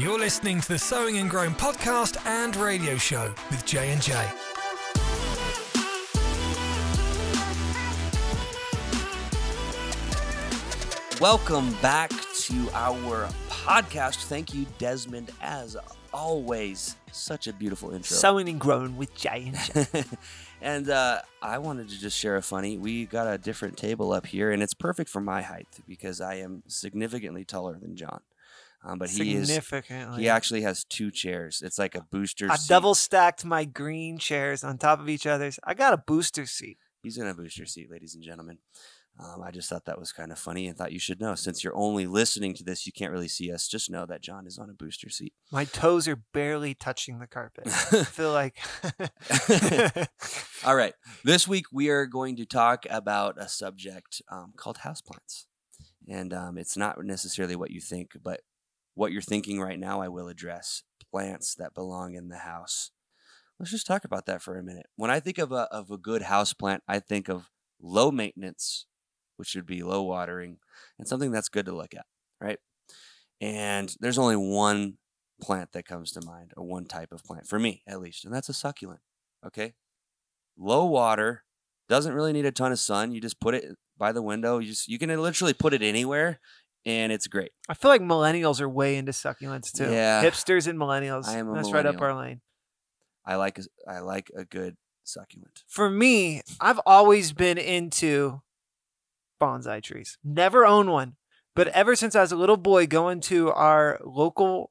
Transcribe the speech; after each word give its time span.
You're 0.00 0.18
listening 0.18 0.62
to 0.62 0.68
the 0.68 0.78
Sowing 0.78 1.18
and 1.18 1.28
Growing 1.28 1.50
podcast 1.50 2.16
and 2.24 2.56
radio 2.56 2.96
show 2.96 3.34
with 3.50 3.66
J 3.66 3.92
and 3.92 4.00
J. 4.00 4.14
Welcome 11.20 11.74
back 11.82 12.08
to 12.12 12.70
our 12.72 13.28
podcast. 13.50 14.24
Thank 14.24 14.54
you, 14.54 14.64
Desmond, 14.78 15.32
as 15.42 15.76
always. 16.14 16.96
Such 17.12 17.46
a 17.46 17.52
beautiful 17.52 17.90
intro. 17.90 18.16
Sowing 18.16 18.48
and 18.48 18.58
growing 18.58 18.96
with 18.96 19.14
Jay 19.14 19.52
and 19.52 19.86
Jay. 19.92 20.04
and 20.62 20.88
uh, 20.88 21.20
I 21.42 21.58
wanted 21.58 21.90
to 21.90 22.00
just 22.00 22.16
share 22.16 22.36
a 22.36 22.42
funny. 22.42 22.78
We 22.78 23.04
got 23.04 23.26
a 23.26 23.36
different 23.36 23.76
table 23.76 24.14
up 24.14 24.24
here, 24.24 24.50
and 24.50 24.62
it's 24.62 24.72
perfect 24.72 25.10
for 25.10 25.20
my 25.20 25.42
height 25.42 25.68
because 25.86 26.22
I 26.22 26.36
am 26.36 26.62
significantly 26.68 27.44
taller 27.44 27.76
than 27.78 27.96
John. 27.96 28.22
Um, 28.82 28.98
but 28.98 29.10
he 29.10 29.34
is 29.34 29.50
he 30.16 30.28
actually 30.28 30.62
has 30.62 30.84
two 30.84 31.10
chairs. 31.10 31.60
It's 31.62 31.78
like 31.78 31.94
a 31.94 32.02
booster. 32.10 32.50
I 32.50 32.56
seat. 32.56 32.68
double 32.68 32.94
stacked 32.94 33.44
my 33.44 33.64
green 33.66 34.16
chairs 34.16 34.64
on 34.64 34.78
top 34.78 35.00
of 35.00 35.08
each 35.08 35.26
other's. 35.26 35.58
I 35.64 35.74
got 35.74 35.92
a 35.92 35.98
booster 35.98 36.46
seat. 36.46 36.78
He's 37.02 37.18
in 37.18 37.26
a 37.26 37.34
booster 37.34 37.66
seat, 37.66 37.90
ladies 37.90 38.14
and 38.14 38.24
gentlemen. 38.24 38.58
Um, 39.18 39.42
I 39.42 39.50
just 39.50 39.68
thought 39.68 39.84
that 39.84 39.98
was 39.98 40.12
kind 40.12 40.32
of 40.32 40.38
funny 40.38 40.66
and 40.66 40.78
thought 40.78 40.92
you 40.92 40.98
should 40.98 41.20
know. 41.20 41.34
Since 41.34 41.62
you're 41.62 41.76
only 41.76 42.06
listening 42.06 42.54
to 42.54 42.64
this, 42.64 42.86
you 42.86 42.92
can't 42.92 43.12
really 43.12 43.28
see 43.28 43.52
us. 43.52 43.68
Just 43.68 43.90
know 43.90 44.06
that 44.06 44.22
John 44.22 44.46
is 44.46 44.58
on 44.58 44.70
a 44.70 44.72
booster 44.72 45.10
seat. 45.10 45.34
My 45.50 45.64
toes 45.64 46.08
are 46.08 46.22
barely 46.32 46.74
touching 46.74 47.18
the 47.18 47.26
carpet. 47.26 47.66
I 47.66 48.04
feel 48.04 48.32
like 48.32 48.56
All 50.64 50.74
right. 50.74 50.94
This 51.22 51.46
week 51.46 51.66
we 51.70 51.90
are 51.90 52.06
going 52.06 52.36
to 52.36 52.46
talk 52.46 52.86
about 52.88 53.36
a 53.38 53.48
subject 53.48 54.22
um, 54.30 54.54
called 54.56 54.78
houseplants. 54.78 55.46
And 56.08 56.32
um, 56.32 56.56
it's 56.56 56.76
not 56.76 57.02
necessarily 57.04 57.56
what 57.56 57.70
you 57.70 57.80
think, 57.80 58.12
but 58.22 58.40
what 58.94 59.12
you're 59.12 59.22
thinking 59.22 59.60
right 59.60 59.78
now, 59.78 60.00
I 60.00 60.08
will 60.08 60.28
address 60.28 60.82
plants 61.10 61.54
that 61.56 61.74
belong 61.74 62.14
in 62.14 62.28
the 62.28 62.38
house. 62.38 62.90
Let's 63.58 63.72
just 63.72 63.86
talk 63.86 64.04
about 64.04 64.26
that 64.26 64.42
for 64.42 64.58
a 64.58 64.62
minute. 64.62 64.86
When 64.96 65.10
I 65.10 65.20
think 65.20 65.38
of 65.38 65.52
a, 65.52 65.68
of 65.72 65.90
a 65.90 65.98
good 65.98 66.22
house 66.22 66.52
plant, 66.52 66.82
I 66.88 66.98
think 66.98 67.28
of 67.28 67.50
low 67.80 68.10
maintenance, 68.10 68.86
which 69.36 69.54
would 69.54 69.66
be 69.66 69.82
low 69.82 70.02
watering, 70.02 70.58
and 70.98 71.06
something 71.06 71.30
that's 71.30 71.48
good 71.48 71.66
to 71.66 71.76
look 71.76 71.94
at, 71.94 72.06
right? 72.40 72.58
And 73.40 73.94
there's 74.00 74.18
only 74.18 74.36
one 74.36 74.94
plant 75.40 75.72
that 75.72 75.86
comes 75.86 76.12
to 76.12 76.24
mind, 76.24 76.52
or 76.56 76.64
one 76.64 76.84
type 76.84 77.12
of 77.12 77.24
plant, 77.24 77.46
for 77.46 77.58
me 77.58 77.82
at 77.86 78.00
least, 78.00 78.24
and 78.24 78.34
that's 78.34 78.48
a 78.48 78.54
succulent. 78.54 79.00
Okay. 79.46 79.74
Low 80.58 80.84
water, 80.84 81.44
doesn't 81.88 82.14
really 82.14 82.32
need 82.32 82.46
a 82.46 82.52
ton 82.52 82.72
of 82.72 82.78
sun. 82.78 83.12
You 83.12 83.20
just 83.20 83.40
put 83.40 83.54
it 83.54 83.76
by 83.98 84.12
the 84.12 84.22
window. 84.22 84.58
You 84.58 84.68
just 84.68 84.88
you 84.88 84.98
can 84.98 85.14
literally 85.20 85.52
put 85.52 85.74
it 85.74 85.82
anywhere 85.82 86.40
and 86.86 87.12
it's 87.12 87.26
great. 87.26 87.52
I 87.68 87.74
feel 87.74 87.90
like 87.90 88.00
millennials 88.00 88.60
are 88.60 88.68
way 88.68 88.96
into 88.96 89.12
succulents 89.12 89.72
too. 89.72 89.90
Yeah. 89.90 90.22
Hipsters 90.24 90.66
and 90.66 90.78
millennials. 90.78 91.26
I 91.26 91.38
am 91.38 91.50
a 91.50 91.54
That's 91.54 91.72
right 91.72 91.86
up 91.86 92.00
our 92.00 92.14
lane. 92.14 92.40
I 93.24 93.36
like 93.36 93.58
a, 93.58 93.62
I 93.88 93.98
like 94.00 94.30
a 94.36 94.44
good 94.44 94.76
succulent. 95.04 95.62
For 95.68 95.90
me, 95.90 96.42
I've 96.60 96.80
always 96.86 97.32
been 97.32 97.58
into 97.58 98.40
bonsai 99.40 99.82
trees. 99.82 100.18
Never 100.24 100.64
owned 100.66 100.90
one, 100.90 101.16
but 101.54 101.68
ever 101.68 101.94
since 101.96 102.14
I 102.14 102.20
was 102.22 102.32
a 102.32 102.36
little 102.36 102.56
boy 102.56 102.86
going 102.86 103.20
to 103.22 103.50
our 103.52 103.98
local 104.04 104.70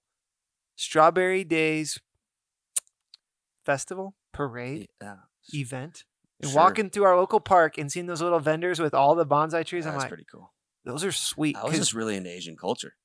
Strawberry 0.75 1.43
Days 1.43 1.99
festival, 3.65 4.15
parade, 4.33 4.87
Yeah. 5.01 5.11
Uh, 5.13 5.15
event, 5.53 6.05
and 6.41 6.51
Sure. 6.51 6.61
walking 6.61 6.89
through 6.89 7.03
our 7.03 7.17
local 7.17 7.39
park 7.39 7.77
and 7.77 7.91
seeing 7.91 8.05
those 8.05 8.21
little 8.21 8.39
vendors 8.39 8.79
with 8.79 8.93
all 8.93 9.15
the 9.15 9.25
bonsai 9.25 9.65
trees, 9.65 9.85
I'm 9.85 9.93
That's 9.93 10.03
like, 10.03 10.09
pretty 10.09 10.25
cool. 10.31 10.53
Those 10.85 11.03
are 11.03 11.11
sweet. 11.11 11.55
I 11.55 11.65
was 11.65 11.77
just 11.77 11.93
really 11.93 12.15
into 12.15 12.29
Asian 12.29 12.55
culture. 12.55 12.95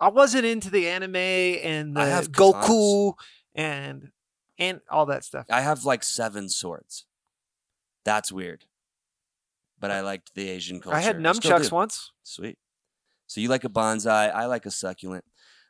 I 0.00 0.08
wasn't 0.08 0.44
into 0.44 0.70
the 0.70 0.88
anime 0.88 1.16
and 1.16 1.98
I 1.98 2.06
have 2.06 2.32
Goku 2.32 3.14
and 3.54 4.10
and 4.58 4.80
all 4.90 5.06
that 5.06 5.24
stuff. 5.24 5.46
I 5.50 5.60
have 5.60 5.84
like 5.84 6.02
seven 6.02 6.48
swords. 6.48 7.06
That's 8.04 8.32
weird. 8.32 8.64
But 9.78 9.90
I 9.90 10.00
liked 10.00 10.34
the 10.34 10.48
Asian 10.48 10.80
culture. 10.80 10.96
I 10.96 11.00
had 11.00 11.18
nunchucks 11.18 11.72
once. 11.72 12.12
Sweet. 12.22 12.58
So 13.26 13.40
you 13.40 13.48
like 13.48 13.64
a 13.64 13.68
bonsai. 13.68 14.32
I 14.32 14.46
like 14.46 14.66
a 14.66 14.70
succulent. 14.70 15.24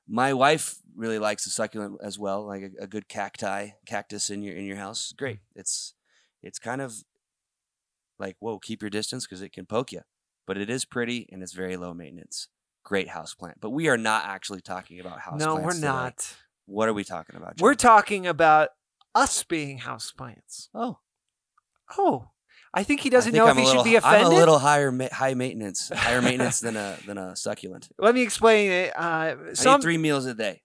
My 0.06 0.34
wife 0.34 0.76
really 0.96 1.18
likes 1.18 1.46
a 1.46 1.50
succulent 1.50 1.98
as 2.02 2.18
well, 2.18 2.46
like 2.46 2.62
a, 2.62 2.84
a 2.84 2.86
good 2.86 3.08
cacti, 3.08 3.70
cactus 3.86 4.30
in 4.30 4.42
your 4.42 4.54
in 4.56 4.64
your 4.64 4.76
house. 4.76 5.14
Great. 5.16 5.36
Mm. 5.36 5.40
It's 5.56 5.94
it's 6.42 6.58
kind 6.58 6.80
of 6.80 7.04
like 8.18 8.36
whoa, 8.40 8.58
keep 8.58 8.82
your 8.82 8.90
distance 8.90 9.26
because 9.26 9.42
it 9.42 9.52
can 9.52 9.64
poke 9.64 9.92
you. 9.92 10.02
But 10.46 10.58
it 10.58 10.68
is 10.70 10.84
pretty 10.84 11.28
and 11.32 11.42
it's 11.42 11.52
very 11.52 11.76
low 11.76 11.94
maintenance. 11.94 12.48
Great 12.84 13.08
house 13.08 13.34
plant. 13.34 13.58
But 13.60 13.70
we 13.70 13.88
are 13.88 13.96
not 13.96 14.24
actually 14.26 14.60
talking 14.60 14.98
about 15.00 15.20
house 15.20 15.38
no, 15.38 15.52
plants 15.56 15.64
we're 15.64 15.72
today. 15.74 15.86
not. 15.86 16.34
What 16.66 16.88
are 16.88 16.92
we 16.94 17.04
talking 17.04 17.36
about? 17.36 17.60
We're 17.60 17.74
talking 17.74 18.26
about 18.26 18.70
us 19.14 19.42
being 19.44 19.78
houseplants. 19.80 20.68
oh, 20.74 20.98
Oh, 21.98 22.30
I 22.74 22.84
think 22.84 23.00
he 23.00 23.10
doesn't 23.10 23.32
think 23.32 23.44
know 23.44 23.50
I'm 23.50 23.58
if 23.58 23.62
he 23.62 23.66
little, 23.66 23.82
should 23.84 23.90
be 23.90 23.96
offended. 23.96 24.26
I'm 24.26 24.32
a 24.32 24.34
little 24.34 24.58
higher 24.58 24.90
ma- 24.90 25.08
high 25.12 25.34
maintenance, 25.34 25.90
higher 25.90 26.22
maintenance 26.22 26.60
than 26.60 26.76
a 26.76 26.96
than 27.06 27.18
a 27.18 27.36
succulent. 27.36 27.90
Let 27.98 28.14
me 28.14 28.22
explain 28.22 28.70
it. 28.70 28.96
Uh, 28.98 29.00
I 29.02 29.36
eat 29.76 29.82
three 29.82 29.98
meals 29.98 30.24
a 30.24 30.32
day, 30.34 30.62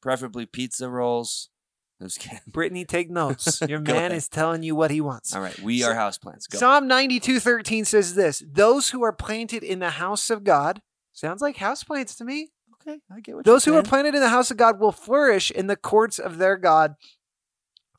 preferably 0.00 0.46
pizza 0.46 0.88
rolls. 0.88 1.50
Just 2.00 2.18
kidding. 2.20 2.40
Brittany, 2.46 2.84
take 2.84 3.10
notes. 3.10 3.60
Your 3.68 3.80
man 3.80 3.96
ahead. 3.96 4.12
is 4.12 4.28
telling 4.28 4.62
you 4.62 4.74
what 4.74 4.90
he 4.90 5.00
wants. 5.00 5.34
All 5.34 5.42
right, 5.42 5.58
we 5.60 5.80
So- 5.80 5.90
are 5.90 5.94
houseplants. 5.94 6.48
Go. 6.50 6.58
Psalm 6.58 6.88
92:13 6.88 7.86
says 7.86 8.14
this: 8.14 8.42
Those 8.50 8.90
who 8.90 9.02
are 9.02 9.12
planted 9.12 9.62
in 9.62 9.78
the 9.78 9.90
house 9.90 10.30
of 10.30 10.44
God 10.44 10.80
sounds 11.12 11.42
like 11.42 11.56
houseplants 11.56 12.16
to 12.18 12.24
me. 12.24 12.48
okay, 12.80 13.00
I 13.14 13.20
get 13.20 13.36
what 13.36 13.44
Those 13.44 13.64
who 13.66 13.74
are 13.74 13.82
planted 13.82 14.14
in 14.14 14.20
the 14.20 14.28
house 14.30 14.50
of 14.50 14.56
God 14.56 14.80
will 14.80 14.92
flourish 14.92 15.50
in 15.50 15.66
the 15.66 15.76
courts 15.76 16.18
of 16.18 16.38
their 16.38 16.56
God. 16.56 16.94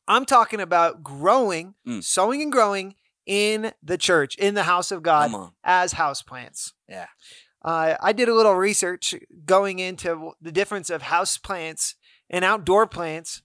I'm 0.08 0.24
talking 0.24 0.60
about 0.60 1.02
growing, 1.04 1.74
Mm. 1.86 2.02
sowing 2.02 2.42
and 2.42 2.50
growing 2.50 2.96
in 3.24 3.72
the 3.82 3.96
church, 3.96 4.34
in 4.36 4.54
the 4.54 4.64
house 4.64 4.90
of 4.90 5.02
God 5.04 5.30
as 5.62 5.94
houseplants. 5.94 6.72
Yeah. 6.88 7.06
Uh, 7.64 7.94
I 8.00 8.12
did 8.12 8.28
a 8.28 8.34
little 8.34 8.56
research 8.56 9.14
going 9.46 9.78
into 9.78 10.32
the 10.40 10.50
difference 10.50 10.90
of 10.90 11.02
house 11.02 11.38
plants 11.38 11.94
and 12.28 12.44
outdoor 12.44 12.88
plants 12.88 13.42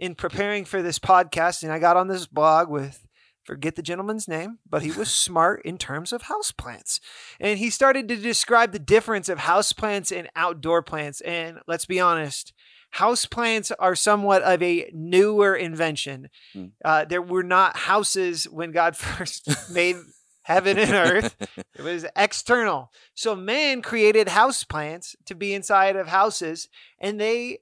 in 0.00 0.14
preparing 0.14 0.64
for 0.64 0.82
this 0.82 0.98
podcast, 0.98 1.62
and 1.62 1.70
I 1.70 1.78
got 1.78 1.98
on 1.98 2.08
this 2.08 2.26
blog 2.26 2.70
with 2.70 3.06
forget 3.44 3.76
the 3.76 3.82
gentleman's 3.82 4.26
name, 4.26 4.58
but 4.68 4.82
he 4.82 4.90
was 4.90 5.10
smart 5.14 5.60
in 5.62 5.76
terms 5.76 6.12
of 6.12 6.22
house 6.22 6.52
plants. 6.52 7.00
And 7.38 7.58
he 7.58 7.68
started 7.68 8.08
to 8.08 8.16
describe 8.16 8.72
the 8.72 8.78
difference 8.78 9.28
of 9.28 9.40
house 9.40 9.72
plants 9.74 10.10
and 10.10 10.30
outdoor 10.34 10.82
plants. 10.82 11.20
And 11.20 11.58
let's 11.68 11.84
be 11.84 12.00
honest, 12.00 12.54
house 12.92 13.26
plants 13.26 13.70
are 13.72 13.94
somewhat 13.94 14.42
of 14.42 14.62
a 14.62 14.90
newer 14.94 15.54
invention. 15.54 16.30
Hmm. 16.54 16.66
Uh, 16.82 17.04
there 17.04 17.22
were 17.22 17.42
not 17.42 17.76
houses 17.76 18.44
when 18.44 18.72
God 18.72 18.96
first 18.96 19.70
made 19.70 19.96
heaven 20.42 20.78
and 20.78 20.92
earth. 20.92 21.36
It 21.76 21.82
was 21.82 22.06
external. 22.16 22.90
So 23.14 23.36
man 23.36 23.82
created 23.82 24.28
house 24.28 24.64
plants 24.64 25.14
to 25.26 25.34
be 25.34 25.52
inside 25.52 25.96
of 25.96 26.08
houses, 26.08 26.68
and 26.98 27.20
they 27.20 27.58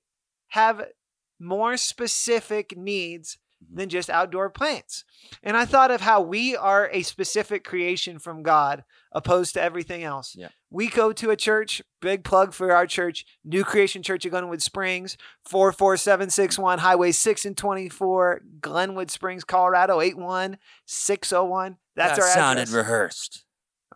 have 0.48 0.86
more 1.38 1.76
specific 1.76 2.76
needs 2.76 3.38
Mhm. 3.62 3.76
than 3.76 3.88
just 3.88 4.08
outdoor 4.08 4.50
plants. 4.50 5.02
And 5.42 5.56
I 5.56 5.64
thought 5.64 5.90
of 5.90 6.00
how 6.02 6.20
we 6.20 6.54
are 6.56 6.88
a 6.92 7.02
specific 7.02 7.64
creation 7.64 8.18
from 8.20 8.44
God 8.44 8.84
opposed 9.10 9.54
to 9.54 9.60
everything 9.62 10.04
else. 10.04 10.36
Yeah. 10.36 10.50
We 10.70 10.86
go 10.88 11.12
to 11.12 11.30
a 11.30 11.36
church, 11.36 11.82
big 12.00 12.22
plug 12.22 12.52
for 12.54 12.72
our 12.72 12.86
church, 12.86 13.24
New 13.44 13.64
Creation 13.64 14.02
Church 14.02 14.24
of 14.24 14.30
Glenwood 14.30 14.62
Springs, 14.62 15.16
44761 15.44 16.78
Highway 16.78 17.10
6 17.10 17.44
and 17.44 17.56
24, 17.56 18.42
Glenwood 18.60 19.10
Springs, 19.10 19.42
Colorado, 19.42 20.00
81601. 20.00 21.78
That's 21.96 22.18
that 22.18 22.22
our 22.24 22.30
sounded 22.34 22.62
address. 22.62 22.74
rehearsed. 22.76 23.44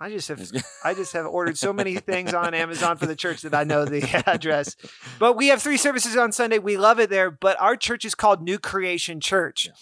I 0.03 0.11
just 0.11 0.29
have 0.29 0.51
I 0.85 0.95
just 0.95 1.13
have 1.13 1.27
ordered 1.27 1.57
so 1.57 1.73
many 1.73 1.95
things 2.11 2.35
on 2.35 2.55
Amazon 2.55 2.97
for 2.97 3.07
the 3.07 3.17
church 3.17 3.43
that 3.43 3.55
I 3.55 3.65
know 3.65 3.85
the 3.85 4.03
address. 4.27 4.77
But 5.19 5.37
we 5.37 5.49
have 5.49 5.63
three 5.63 5.77
services 5.77 6.17
on 6.17 6.33
Sunday. 6.33 6.59
We 6.59 6.77
love 6.77 6.99
it 6.99 7.09
there. 7.11 7.31
But 7.31 7.61
our 7.61 7.77
church 7.77 8.05
is 8.05 8.15
called 8.15 8.43
New 8.43 8.59
Creation 8.59 9.21
Church 9.21 9.67
Yeah. 9.67 9.73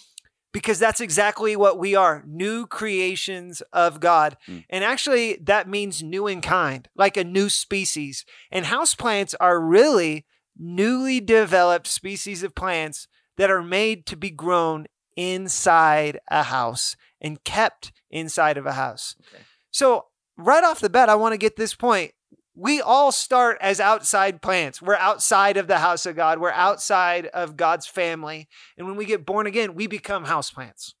because 0.53 0.77
that's 0.79 1.01
exactly 1.01 1.55
what 1.55 1.79
we 1.79 1.95
are 1.95 2.23
new 2.27 2.67
creations 2.67 3.61
of 3.73 3.99
God. 3.99 4.37
Mm. 4.47 4.65
And 4.69 4.83
actually, 4.83 5.37
that 5.41 5.67
means 5.67 6.03
new 6.03 6.27
in 6.27 6.41
kind, 6.41 6.87
like 6.95 7.17
a 7.17 7.23
new 7.23 7.49
species. 7.49 8.23
And 8.51 8.65
houseplants 8.65 9.33
are 9.39 9.59
really 9.59 10.25
newly 10.57 11.19
developed 11.19 11.87
species 11.87 12.43
of 12.43 12.53
plants 12.53 13.07
that 13.37 13.49
are 13.49 13.63
made 13.63 14.05
to 14.05 14.15
be 14.15 14.29
grown 14.29 14.85
inside 15.15 16.19
a 16.29 16.43
house 16.43 16.95
and 17.19 17.43
kept 17.43 17.91
inside 18.09 18.57
of 18.57 18.65
a 18.65 18.73
house. 18.73 19.15
Okay. 19.33 19.43
So, 19.71 20.05
right 20.45 20.63
off 20.63 20.79
the 20.79 20.89
bat, 20.89 21.09
I 21.09 21.15
want 21.15 21.33
to 21.33 21.37
get 21.37 21.55
this 21.55 21.73
point. 21.73 22.11
We 22.53 22.81
all 22.81 23.11
start 23.11 23.57
as 23.61 23.79
outside 23.79 24.41
plants. 24.41 24.81
We're 24.81 24.95
outside 24.95 25.57
of 25.57 25.67
the 25.67 25.79
house 25.79 26.05
of 26.05 26.15
God. 26.15 26.39
We're 26.39 26.51
outside 26.51 27.27
of 27.27 27.55
God's 27.55 27.87
family. 27.87 28.49
And 28.77 28.87
when 28.87 28.97
we 28.97 29.05
get 29.05 29.25
born 29.25 29.47
again, 29.47 29.73
we 29.73 29.87
become 29.87 30.25
houseplants. 30.25 30.93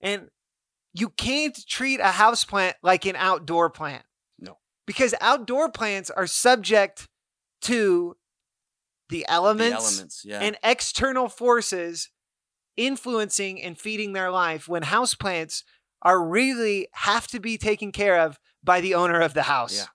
And 0.00 0.28
you 0.92 1.10
can't 1.10 1.56
treat 1.68 2.00
a 2.00 2.04
houseplant 2.04 2.74
like 2.82 3.06
an 3.06 3.16
outdoor 3.16 3.70
plant. 3.70 4.02
No. 4.38 4.58
Because 4.86 5.14
outdoor 5.20 5.70
plants 5.70 6.10
are 6.10 6.26
subject 6.26 7.08
to 7.62 8.16
the 9.08 9.18
The 9.18 9.26
elements, 9.28 9.92
elements, 9.92 10.22
yeah. 10.24 10.40
and 10.40 10.58
external 10.64 11.28
forces 11.28 12.10
influencing 12.76 13.62
and 13.62 13.78
feeding 13.78 14.12
their 14.12 14.30
life 14.30 14.68
when 14.68 14.82
houseplants 14.82 15.62
are 16.02 16.22
really 16.24 16.88
have 16.92 17.26
to 17.28 17.40
be 17.40 17.58
taken 17.58 17.92
care 17.92 18.20
of 18.20 18.38
by 18.62 18.80
the 18.80 18.94
owner 18.94 19.20
of 19.20 19.34
the 19.34 19.42
house. 19.42 19.76
Yeah. 19.76 19.86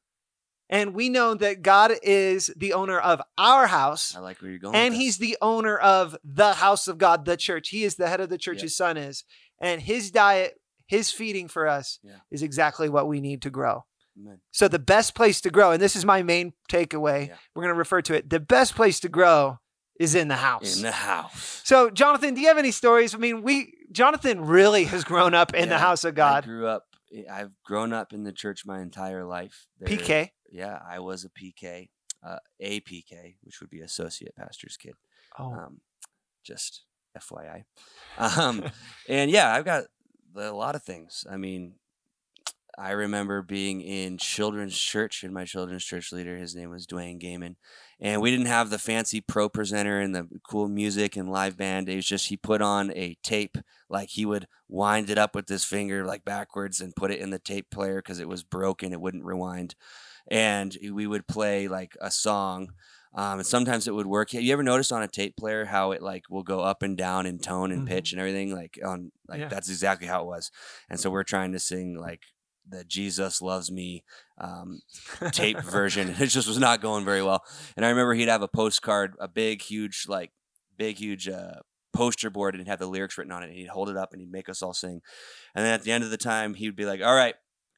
And 0.69 0.93
we 0.95 1.09
know 1.09 1.33
that 1.35 1.61
God 1.63 1.91
is 2.01 2.49
the 2.55 2.73
owner 2.73 2.97
of 2.97 3.21
our 3.37 3.67
house 3.67 4.15
I 4.15 4.19
like 4.19 4.41
where 4.41 4.51
you're 4.51 4.59
going. 4.59 4.73
and 4.75 4.93
he's 4.95 5.17
the 5.17 5.37
owner 5.41 5.77
of 5.77 6.15
the 6.23 6.53
house 6.53 6.87
of 6.87 6.97
God, 6.97 7.25
the 7.25 7.35
church. 7.35 7.69
He 7.69 7.83
is 7.83 7.95
the 7.95 8.07
head 8.07 8.21
of 8.21 8.29
the 8.29 8.37
church, 8.37 8.57
Yep. 8.57 8.63
his 8.63 8.77
son 8.77 8.95
is. 8.97 9.23
And 9.59 9.81
his 9.81 10.11
diet, 10.11 10.59
his 10.87 11.11
feeding 11.11 11.47
for 11.49 11.67
us 11.67 11.99
Yeah. 12.03 12.19
is 12.31 12.41
exactly 12.41 12.87
what 12.89 13.07
we 13.07 13.19
need 13.19 13.41
to 13.43 13.49
grow. 13.49 13.85
Amen. 14.17 14.39
So 14.51 14.67
the 14.69 14.79
best 14.79 15.13
place 15.13 15.41
to 15.41 15.49
grow, 15.49 15.71
and 15.71 15.81
this 15.81 15.95
is 15.95 16.05
my 16.05 16.23
main 16.23 16.53
takeaway, 16.69 17.27
Yeah. 17.29 17.35
we're 17.53 17.63
going 17.63 17.73
to 17.73 17.77
refer 17.77 18.01
to 18.03 18.13
it. 18.13 18.29
The 18.29 18.39
best 18.39 18.73
place 18.75 18.99
to 19.01 19.09
grow 19.09 19.59
is 19.99 20.15
in 20.15 20.29
the 20.29 20.37
house. 20.37 20.77
in 20.77 20.83
the 20.83 20.91
house. 20.91 21.61
so, 21.65 21.89
Jonathan, 21.89 22.33
do 22.33 22.41
you 22.41 22.47
have 22.47 22.57
any 22.57 22.71
stories? 22.71 23.13
I 23.13 23.17
mean, 23.17 23.41
we 23.43 23.73
Jonathan 23.91 24.45
really 24.45 24.85
has 24.85 25.03
grown 25.03 25.33
up 25.33 25.53
in 25.53 25.69
the 25.69 25.77
house 25.77 26.03
of 26.03 26.15
God. 26.15 26.43
I 26.43 26.47
grew 26.47 26.67
up. 26.67 26.85
eh, 27.13 27.23
I've 27.31 27.51
grown 27.65 27.93
up 27.93 28.13
in 28.13 28.23
the 28.23 28.31
church 28.31 28.65
my 28.65 28.81
entire 28.81 29.25
life. 29.25 29.67
There- 29.79 29.89
PK. 29.97 30.29
Yeah, 30.51 30.79
I 30.87 30.99
was 30.99 31.23
a 31.25 31.29
PK, 31.29 31.89
uh, 32.25 32.37
a 32.59 32.81
PK, 32.81 33.35
which 33.41 33.61
would 33.61 33.69
be 33.69 33.79
associate 33.81 34.35
pastor's 34.35 34.75
kid. 34.77 34.95
Oh, 35.39 35.53
Um, 35.53 35.81
just 36.43 36.83
FYI. 37.17 37.63
Um, 38.17 38.63
and 39.07 39.31
yeah, 39.31 39.53
I've 39.53 39.65
got 39.65 39.85
a 40.35 40.51
lot 40.51 40.75
of 40.75 40.83
things. 40.83 41.25
I 41.29 41.37
mean, 41.37 41.75
I 42.77 42.91
remember 42.91 43.41
being 43.41 43.81
in 43.81 44.17
children's 44.17 44.77
church, 44.77 45.23
and 45.23 45.33
my 45.33 45.45
children's 45.45 45.83
church 45.85 46.11
leader, 46.11 46.37
his 46.37 46.55
name 46.55 46.69
was 46.69 46.87
Dwayne 46.87 47.21
Gaiman, 47.21 47.55
and 47.99 48.21
we 48.21 48.31
didn't 48.31 48.45
have 48.47 48.69
the 48.69 48.79
fancy 48.79 49.21
ProPresenter 49.21 50.03
and 50.03 50.15
the 50.15 50.27
cool 50.47 50.67
music 50.67 51.15
and 51.15 51.29
live 51.29 51.57
band. 51.57 51.89
It 51.89 51.95
was 51.95 52.05
just 52.07 52.29
he 52.29 52.37
put 52.37 52.61
on 52.61 52.91
a 52.91 53.17
tape, 53.23 53.57
like 53.89 54.09
he 54.09 54.25
would 54.25 54.47
wind 54.69 55.09
it 55.09 55.17
up 55.17 55.35
with 55.35 55.47
his 55.49 55.65
finger 55.65 56.05
like 56.05 56.23
backwards 56.25 56.79
and 56.81 56.95
put 56.95 57.11
it 57.11 57.19
in 57.19 57.29
the 57.29 57.39
tape 57.39 57.69
player 57.69 57.97
because 57.97 58.19
it 58.19 58.29
was 58.29 58.43
broken, 58.43 58.93
it 58.93 59.01
wouldn't 59.01 59.25
rewind, 59.25 59.75
and 60.29 60.77
we 60.91 61.07
would 61.07 61.27
play 61.27 61.67
like 61.67 61.95
a 62.01 62.11
song. 62.11 62.73
Um, 63.13 63.39
and 63.39 63.45
sometimes 63.45 63.89
it 63.89 63.93
would 63.93 64.05
work. 64.07 64.31
Have 64.31 64.41
you 64.41 64.53
ever 64.53 64.63
noticed 64.63 64.93
on 64.93 65.03
a 65.03 65.07
tape 65.07 65.35
player 65.35 65.65
how 65.65 65.91
it 65.91 66.01
like 66.01 66.23
will 66.29 66.43
go 66.43 66.61
up 66.61 66.81
and 66.81 66.97
down 66.97 67.25
in 67.25 67.39
tone 67.39 67.71
and 67.73 67.83
Mhm. 67.83 67.87
pitch 67.87 68.13
and 68.13 68.21
everything? 68.21 68.53
Like 68.55 68.79
on 68.85 69.11
like 69.27 69.41
Yeah. 69.41 69.47
that's 69.49 69.69
exactly 69.69 70.07
how 70.07 70.21
it 70.21 70.27
was. 70.27 70.49
And 70.89 70.97
so 70.97 71.09
we're 71.09 71.23
trying 71.23 71.51
to 71.51 71.59
sing 71.59 71.97
like 71.97 72.21
the 72.71 72.83
Jesus 72.83 73.41
loves 73.41 73.71
me 73.71 74.03
um, 74.37 74.81
tape 75.31 75.59
version. 75.63 76.09
and 76.09 76.21
It 76.21 76.27
just 76.27 76.47
was 76.47 76.57
not 76.57 76.81
going 76.81 77.05
very 77.05 77.21
well. 77.21 77.43
And 77.75 77.85
I 77.85 77.89
remember 77.89 78.13
he'd 78.13 78.27
have 78.27 78.41
a 78.41 78.47
postcard, 78.47 79.15
a 79.19 79.27
big, 79.27 79.61
huge, 79.61 80.05
like 80.07 80.31
big, 80.77 80.97
huge 80.97 81.27
uh, 81.27 81.59
poster 81.93 82.29
board, 82.29 82.55
and 82.55 82.63
he'd 82.63 82.69
have 82.69 82.79
the 82.79 82.87
lyrics 82.87 83.17
written 83.17 83.33
on 83.33 83.43
it. 83.43 83.49
And 83.49 83.55
he'd 83.55 83.67
hold 83.67 83.89
it 83.89 83.97
up 83.97 84.13
and 84.13 84.21
he'd 84.21 84.31
make 84.31 84.49
us 84.49 84.61
all 84.61 84.73
sing. 84.73 85.01
And 85.53 85.65
then 85.65 85.73
at 85.73 85.83
the 85.83 85.91
end 85.91 86.03
of 86.03 86.09
the 86.09 86.17
time, 86.17 86.55
he'd 86.55 86.75
be 86.75 86.85
like, 86.85 87.01
"All 87.01 87.15
right, 87.15 87.35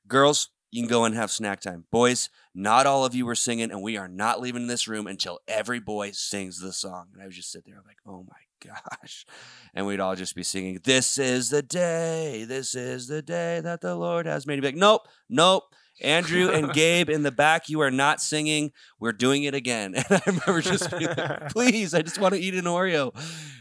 girls." 0.08 0.50
You 0.74 0.82
can 0.82 0.90
go 0.90 1.06
and 1.06 1.14
have 1.14 1.30
snack 1.30 1.60
time. 1.60 1.86
Boys, 1.92 2.32
not 2.56 2.88
all 2.88 3.06
of 3.06 3.14
you 3.14 3.28
were 3.28 3.36
singing, 3.36 3.70
and 3.70 3.84
we 3.84 3.96
are 3.96 4.08
not 4.08 4.42
leaving 4.42 4.66
this 4.66 4.88
room 4.88 5.06
until 5.06 5.38
every 5.48 5.80
boy 5.80 6.10
sings 6.14 6.60
the 6.60 6.74
song. 6.74 7.10
And 7.14 7.22
I 7.22 7.26
would 7.26 7.34
just 7.36 7.52
sit 7.52 7.64
there 7.64 7.80
like, 7.86 7.98
oh 8.08 8.26
my 8.28 8.72
gosh. 9.00 9.28
And 9.76 9.86
we'd 9.86 10.00
all 10.00 10.16
just 10.16 10.36
be 10.36 10.42
singing, 10.42 10.80
This 10.84 11.20
is 11.20 11.52
the 11.52 11.62
day, 11.62 12.44
this 12.48 12.74
is 12.74 13.08
the 13.08 13.22
day 13.22 13.60
that 13.60 13.82
the 13.82 13.94
Lord 13.94 14.26
has 14.26 14.48
made. 14.48 14.56
He'd 14.56 14.62
be 14.62 14.68
like, 14.70 14.76
Nope, 14.76 15.08
nope. 15.30 15.66
Andrew 16.02 16.50
and 16.50 16.74
Gabe 16.74 17.08
in 17.08 17.22
the 17.22 17.32
back, 17.32 17.70
you 17.70 17.82
are 17.82 17.92
not 17.92 18.20
singing. 18.20 18.72
We're 19.00 19.12
doing 19.12 19.44
it 19.44 19.54
again. 19.54 19.94
And 20.00 20.06
I 20.10 20.22
remember 20.26 20.62
just 20.62 20.90
being 20.90 21.06
like, 21.16 21.50
please, 21.50 21.94
I 21.94 22.02
just 22.02 22.20
want 22.20 22.34
to 22.34 22.40
eat 22.40 22.56
an 22.56 22.66
Oreo. 22.66 23.14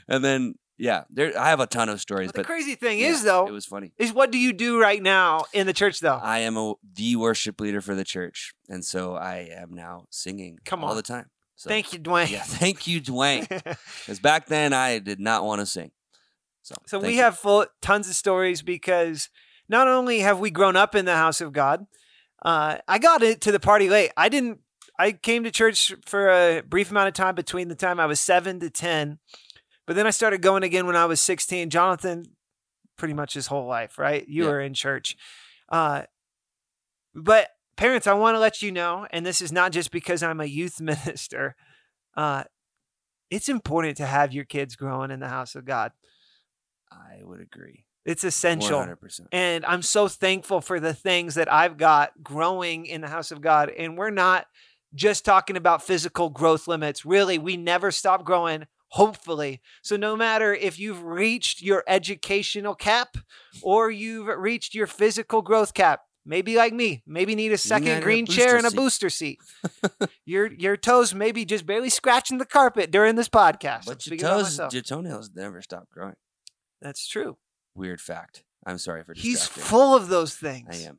And 0.08 0.24
then, 0.24 0.54
yeah, 0.78 1.04
there 1.10 1.38
I 1.38 1.50
have 1.50 1.60
a 1.60 1.66
ton 1.66 1.88
of 1.88 2.00
stories, 2.00 2.32
the 2.32 2.40
but 2.40 2.46
crazy 2.46 2.74
thing 2.74 2.98
yeah, 2.98 3.08
is, 3.08 3.22
though, 3.22 3.46
it 3.46 3.52
was 3.52 3.66
funny. 3.66 3.92
is 3.98 4.12
what 4.12 4.30
do 4.30 4.38
you 4.38 4.52
do 4.52 4.80
right 4.80 5.02
now 5.02 5.44
in 5.52 5.66
the 5.66 5.72
church, 5.72 6.00
though? 6.00 6.18
I 6.22 6.38
am 6.40 6.56
a, 6.56 6.74
the 6.94 7.16
worship 7.16 7.60
leader 7.60 7.80
for 7.80 7.94
the 7.94 8.04
church. 8.04 8.52
And 8.68 8.84
so 8.84 9.14
I 9.14 9.48
am 9.54 9.74
now 9.74 10.06
singing 10.10 10.58
Come 10.64 10.82
on. 10.82 10.90
all 10.90 10.96
the 10.96 11.02
time. 11.02 11.26
So, 11.56 11.68
Thank 11.68 11.92
you, 11.92 11.98
Dwayne. 12.00 12.30
Yeah, 12.30 12.42
thank 12.42 12.86
you, 12.86 13.00
Dwayne. 13.00 13.46
Because 14.00 14.18
back 14.18 14.46
then 14.46 14.72
I 14.72 14.98
did 14.98 15.20
not 15.20 15.44
want 15.44 15.60
to 15.60 15.66
sing. 15.66 15.92
So, 16.62 16.74
So 16.86 16.98
we 16.98 17.14
you. 17.16 17.20
have 17.22 17.38
full 17.38 17.66
tons 17.80 18.08
of 18.08 18.14
stories 18.14 18.62
because 18.62 19.28
not 19.68 19.86
only 19.88 20.20
have 20.20 20.38
we 20.40 20.50
grown 20.50 20.74
up 20.76 20.94
in 20.94 21.04
the 21.04 21.14
house 21.16 21.40
of 21.40 21.52
God, 21.52 21.86
uh, 22.44 22.78
I 22.88 22.98
got 22.98 23.22
it 23.22 23.40
to 23.42 23.52
the 23.52 23.60
party 23.60 23.88
late. 23.88 24.10
I 24.16 24.28
didn't. 24.28 24.58
I 24.98 25.12
came 25.12 25.44
to 25.44 25.50
church 25.50 25.94
for 26.04 26.28
a 26.28 26.62
brief 26.62 26.90
amount 26.90 27.08
of 27.08 27.14
time 27.14 27.34
between 27.34 27.68
the 27.68 27.74
time 27.74 27.98
I 28.00 28.06
was 28.06 28.20
seven 28.20 28.58
to 28.60 28.70
ten, 28.70 29.18
but 29.86 29.96
then 29.96 30.06
I 30.06 30.10
started 30.10 30.42
going 30.42 30.62
again 30.62 30.86
when 30.86 30.96
I 30.96 31.06
was 31.06 31.20
sixteen. 31.20 31.70
Jonathan, 31.70 32.24
pretty 32.96 33.14
much 33.14 33.34
his 33.34 33.46
whole 33.48 33.66
life, 33.66 33.98
right? 33.98 34.26
You 34.28 34.44
Yeah. 34.44 34.50
were 34.50 34.60
in 34.60 34.74
church, 34.74 35.16
uh, 35.68 36.02
but 37.14 37.48
parents, 37.76 38.06
I 38.06 38.14
want 38.14 38.34
to 38.34 38.38
let 38.38 38.62
you 38.62 38.72
know, 38.72 39.06
and 39.10 39.24
this 39.24 39.40
is 39.40 39.52
not 39.52 39.72
just 39.72 39.90
because 39.90 40.22
I'm 40.22 40.40
a 40.40 40.44
youth 40.46 40.80
minister. 40.80 41.56
Uh, 42.16 42.44
it's 43.30 43.48
important 43.48 43.96
to 43.96 44.06
have 44.06 44.32
your 44.32 44.44
kids 44.44 44.76
growing 44.76 45.10
in 45.10 45.20
the 45.20 45.28
house 45.28 45.54
of 45.54 45.64
God. 45.64 45.92
I 46.90 47.20
would 47.22 47.40
agree. 47.40 47.86
It's 48.04 48.24
essential. 48.24 48.80
100%. 48.80 49.28
And 49.32 49.64
I'm 49.64 49.80
so 49.80 50.08
thankful 50.08 50.60
for 50.60 50.78
the 50.80 50.92
things 50.92 51.36
that 51.36 51.50
I've 51.50 51.76
got 51.78 52.22
growing 52.22 52.84
in 52.84 53.00
the 53.00 53.08
house 53.08 53.30
of 53.30 53.40
God. 53.40 53.70
And 53.70 53.96
we're 53.96 54.10
not 54.10 54.46
just 54.94 55.24
talking 55.24 55.56
about 55.56 55.82
physical 55.82 56.28
growth 56.28 56.68
limits. 56.68 57.06
Really, 57.06 57.38
we 57.38 57.56
never 57.56 57.90
stop 57.90 58.24
growing, 58.24 58.66
hopefully. 58.92 59.60
So, 59.82 59.96
no 59.96 60.16
matter 60.16 60.54
if 60.54 60.78
you've 60.78 61.02
reached 61.02 61.62
your 61.62 61.82
educational 61.86 62.74
cap 62.74 63.16
or 63.62 63.90
you've 63.90 64.26
reached 64.26 64.74
your 64.74 64.86
physical 64.86 65.42
growth 65.42 65.74
cap, 65.74 66.02
maybe 66.24 66.56
like 66.56 66.72
me, 66.72 67.02
maybe 67.06 67.34
need 67.34 67.52
a 67.52 67.58
second 67.58 67.88
need 67.88 67.98
a 67.98 68.00
green 68.00 68.26
chair 68.26 68.56
and 68.56 68.66
a 68.66 68.70
seat. 68.70 68.76
booster 68.76 69.10
seat. 69.10 69.38
your 70.24 70.52
your 70.52 70.76
toes 70.76 71.14
maybe 71.14 71.44
just 71.44 71.66
barely 71.66 71.90
scratching 71.90 72.38
the 72.38 72.46
carpet 72.46 72.90
during 72.90 73.16
this 73.16 73.28
podcast. 73.28 73.86
But 73.86 74.06
your 74.06 74.18
toes, 74.18 74.60
your 74.70 74.82
toenails 74.82 75.30
never 75.34 75.60
stop 75.62 75.88
growing. 75.90 76.16
That's 76.80 77.06
true. 77.08 77.38
Weird 77.74 78.00
fact. 78.00 78.44
I'm 78.64 78.78
sorry 78.78 79.02
for 79.02 79.14
He's 79.14 79.46
full 79.46 79.96
of 79.96 80.08
those 80.08 80.34
things. 80.34 80.68
I 80.70 80.88
am. 80.88 80.98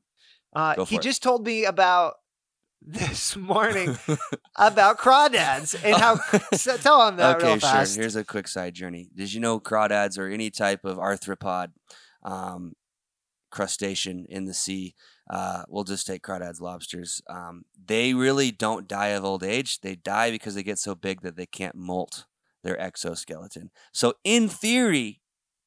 Uh, 0.56 0.86
he 0.86 0.98
it. 0.98 1.01
just 1.01 1.24
told 1.24 1.45
me 1.45 1.66
about 1.66 2.16
this 2.85 3.35
morning 3.35 3.97
about 4.56 4.97
crawdads 4.97 5.75
and 5.83 5.95
how. 5.95 6.16
so 6.54 6.78
tell 6.78 7.06
them 7.06 7.18
that 7.18 7.37
okay, 7.37 7.47
real 7.47 7.59
fast. 7.59 7.94
sure. 7.94 8.02
Here's 8.02 8.16
a 8.16 8.23
quick 8.23 8.47
side 8.47 8.73
journey. 8.73 9.09
Did 9.16 9.33
you 9.33 9.40
know 9.40 9.59
crawdads 9.59 10.18
or 10.18 10.28
any 10.28 10.49
type 10.49 10.83
of 10.83 10.97
arthropod 10.97 11.71
um, 12.23 12.73
crustacean 13.52 14.25
in 14.30 14.45
the 14.45 14.54
sea? 14.54 14.95
Uh, 15.30 15.63
we'll 15.69 15.85
just 15.85 16.06
take 16.06 16.21
crawdads, 16.21 16.59
lobsters. 16.59 17.21
Um, 17.30 17.63
they 17.85 18.13
really 18.13 18.52
don't 18.52 18.87
die 18.87 19.07
of 19.07 19.23
old 19.23 19.44
age. 19.44 19.80
They 19.80 19.95
die 19.95 20.31
because 20.31 20.56
they 20.56 20.63
get 20.63 20.80
so 20.80 20.95
big 20.95 21.21
that 21.21 21.37
they 21.37 21.45
can't 21.45 21.75
molt 21.75 22.25
their 22.63 22.80
exoskeleton. 22.80 23.71
So, 23.92 24.13
in 24.23 24.47
theory, 24.49 25.21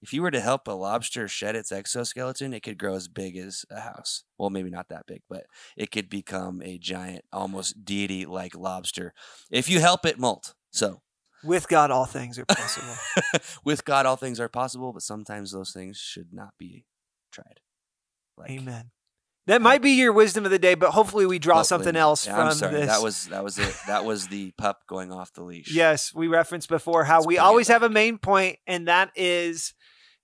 if 0.06 0.12
you 0.12 0.22
were 0.22 0.30
to 0.30 0.40
help 0.40 0.68
a 0.68 0.72
lobster 0.72 1.26
shed 1.26 1.56
its 1.56 1.72
exoskeleton, 1.72 2.54
it 2.54 2.62
could 2.62 2.78
grow 2.78 2.94
as 2.94 3.08
big 3.08 3.36
as 3.36 3.64
a 3.70 3.80
house. 3.80 4.22
Well, 4.38 4.50
maybe 4.50 4.70
not 4.70 4.88
that 4.90 5.04
big, 5.04 5.22
but 5.28 5.46
it 5.76 5.90
could 5.90 6.08
become 6.08 6.62
a 6.62 6.78
giant, 6.78 7.24
almost 7.32 7.84
deity 7.84 8.24
like 8.24 8.54
lobster 8.54 9.12
if 9.50 9.68
you 9.68 9.80
help 9.80 10.06
it 10.06 10.16
molt. 10.16 10.54
So, 10.70 11.02
With 11.42 11.66
God, 11.66 11.90
all 11.90 12.04
things 12.04 12.38
are 12.38 12.44
possible. 12.44 12.94
with 13.64 13.84
God, 13.84 14.06
all 14.06 14.14
things 14.14 14.38
are 14.38 14.48
possible, 14.48 14.92
but 14.92 15.02
sometimes 15.02 15.50
those 15.50 15.72
things 15.72 15.96
should 15.96 16.32
not 16.32 16.50
be 16.56 16.84
tried. 17.32 17.58
Like, 18.38 18.50
Amen. 18.52 18.92
That 19.48 19.60
might 19.60 19.82
be 19.82 19.90
your 19.92 20.12
wisdom 20.12 20.44
of 20.44 20.52
the 20.52 20.58
day, 20.60 20.74
but 20.76 20.92
hopefully 20.92 21.26
we 21.26 21.40
draw 21.40 21.56
hopefully 21.56 21.68
something 21.68 21.96
else 21.96 22.26
Yeah, 22.26 22.36
from 22.36 22.48
I'm 22.48 22.54
sorry. 22.54 22.74
this. 22.74 22.86
That 22.86 23.02
was 23.02 23.26
that 23.28 23.42
was 23.42 23.58
it. 23.58 23.74
That 23.88 24.04
was 24.04 24.28
the 24.28 24.50
pup 24.58 24.82
going 24.88 25.10
off 25.12 25.32
the 25.32 25.42
leash. 25.42 25.72
Yes, 25.74 26.12
we 26.14 26.28
referenced 26.28 26.68
before 26.68 27.02
how 27.02 27.24
we 27.24 27.36
it 27.36 27.40
always 27.40 27.66
have 27.68 27.82
a 27.82 27.88
main 27.90 28.18
point, 28.18 28.58
and 28.68 28.86
that 28.86 29.10
is 29.16 29.74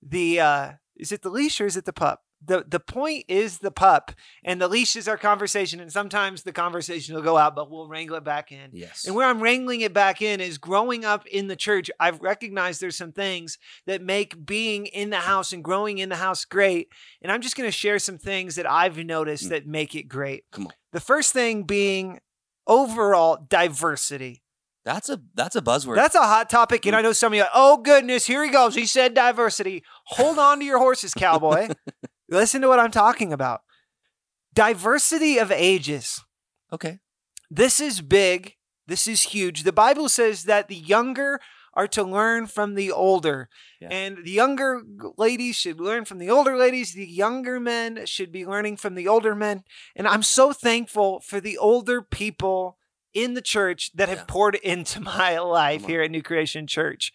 the 0.03 0.41
uh 0.41 0.73
is 0.97 1.13
it 1.13 1.23
the 1.23 1.31
leash 1.31 1.61
or 1.61 1.67
is 1.67 1.77
it 1.77 1.85
the 1.85 1.93
pup? 1.93 2.23
The 2.45 2.65
the 2.69 2.81
point 2.81 3.27
is 3.29 3.59
the 3.59 3.71
pup, 3.71 4.11
and 4.43 4.61
the 4.61 4.67
leash 4.67 4.97
is 4.97 5.07
our 5.07 5.17
conversation, 5.17 5.79
and 5.79 5.93
sometimes 5.93 6.43
the 6.43 6.51
conversation 6.53 7.15
will 7.15 7.23
go 7.23 7.37
out, 7.39 7.55
but 7.55 7.71
we'll 7.71 7.87
wrangle 7.87 8.17
it 8.17 8.25
back 8.25 8.51
in. 8.51 8.71
Yes. 8.73 9.05
And 9.07 9.15
where 9.15 9.29
I'm 9.29 9.41
wrangling 9.41 9.81
it 9.83 9.95
back 9.95 10.21
in 10.21 10.41
is 10.41 10.59
growing 10.59 11.05
up 11.05 11.25
in 11.29 11.47
the 11.47 11.55
church. 11.55 11.89
I've 12.01 12.21
recognized 12.21 12.81
there's 12.81 12.97
some 12.97 13.13
things 13.13 13.59
that 13.87 14.03
make 14.03 14.45
being 14.45 14.87
in 14.87 15.11
the 15.11 15.19
house 15.19 15.53
and 15.53 15.63
growing 15.63 15.99
in 15.99 16.09
the 16.09 16.17
house 16.17 16.45
great. 16.45 16.89
And 17.23 17.31
I'm 17.31 17.43
just 17.43 17.55
going 17.57 17.69
to 17.69 17.73
share 17.73 18.01
some 18.01 18.19
things 18.19 18.57
that 18.57 18.69
I've 18.69 18.99
noticed 18.99 19.45
Mm. 19.47 19.51
that 19.51 19.67
make 19.69 19.95
it 19.95 20.09
great. 20.09 20.43
Come 20.51 20.67
on. 20.67 20.73
The 20.91 20.99
first 21.01 21.33
thing 21.33 21.63
being 21.63 22.19
overall 22.67 23.47
diversity. 23.49 24.42
That's 24.85 25.09
a 25.09 25.21
that's 25.35 25.55
a 25.55 25.63
buzzword. 25.63 25.97
That's 25.97 26.15
a 26.15 26.23
hot 26.23 26.51
topic. 26.51 26.87
And 26.87 26.97
I 26.97 27.01
mm. 27.01 27.05
know 27.05 27.13
some 27.13 27.33
of 27.33 27.37
you, 27.37 27.43
are, 27.43 27.51
oh 27.55 27.77
goodness, 27.77 28.27
here 28.27 28.45
he 28.45 28.51
goes. 28.51 28.75
He 28.75 28.87
said 28.87 29.15
diversity. 29.15 29.85
Hold 30.07 30.39
on 30.39 30.59
to 30.59 30.65
your 30.65 30.79
horses, 30.79 31.15
cowboy. 31.15 31.69
Listen 32.29 32.63
to 32.63 32.69
what 32.69 32.81
I'm 32.81 32.91
talking 32.91 33.33
about. 33.33 33.61
Diversity 34.55 35.39
of 35.39 35.53
ages. 35.53 36.25
okay. 36.73 36.99
This 37.51 37.81
is 37.81 38.01
big 38.01 38.55
This 38.87 39.07
is 39.07 39.23
huge. 39.23 39.63
The 39.63 39.73
Bible 39.73 40.09
says 40.09 40.45
that 40.45 40.69
the 40.69 40.75
younger 40.75 41.39
are 41.75 41.89
to 41.89 42.03
learn 42.03 42.47
from 42.47 42.75
the 42.75 42.91
older. 42.91 43.49
Yeah. 43.81 43.89
And 43.91 44.25
the 44.25 44.31
younger 44.31 44.83
ladies 45.17 45.57
should 45.57 45.81
learn 45.81 46.05
from 46.05 46.19
the 46.19 46.31
older 46.31 46.57
ladies. 46.57 46.93
The 46.93 47.07
younger 47.07 47.59
men 47.61 48.05
should 48.07 48.33
be 48.33 48.45
learning 48.45 48.77
from 48.77 48.95
the 48.95 49.09
older 49.09 49.35
men. 49.35 49.65
And 49.97 50.07
I'm 50.07 50.23
so 50.23 50.53
thankful 50.53 51.21
for 51.21 51.41
the 51.41 51.57
older 51.59 52.03
people 52.03 52.79
in 53.15 53.35
the 53.35 53.43
church 53.43 53.91
that 53.95 54.09
have 54.09 54.19
Yeah. 54.19 54.25
poured 54.29 54.55
into 54.57 55.01
my 55.01 55.39
life 55.39 55.87
here 55.87 56.03
at 56.03 56.11
New 56.11 56.23
Creation 56.23 56.67
Church. 56.67 57.13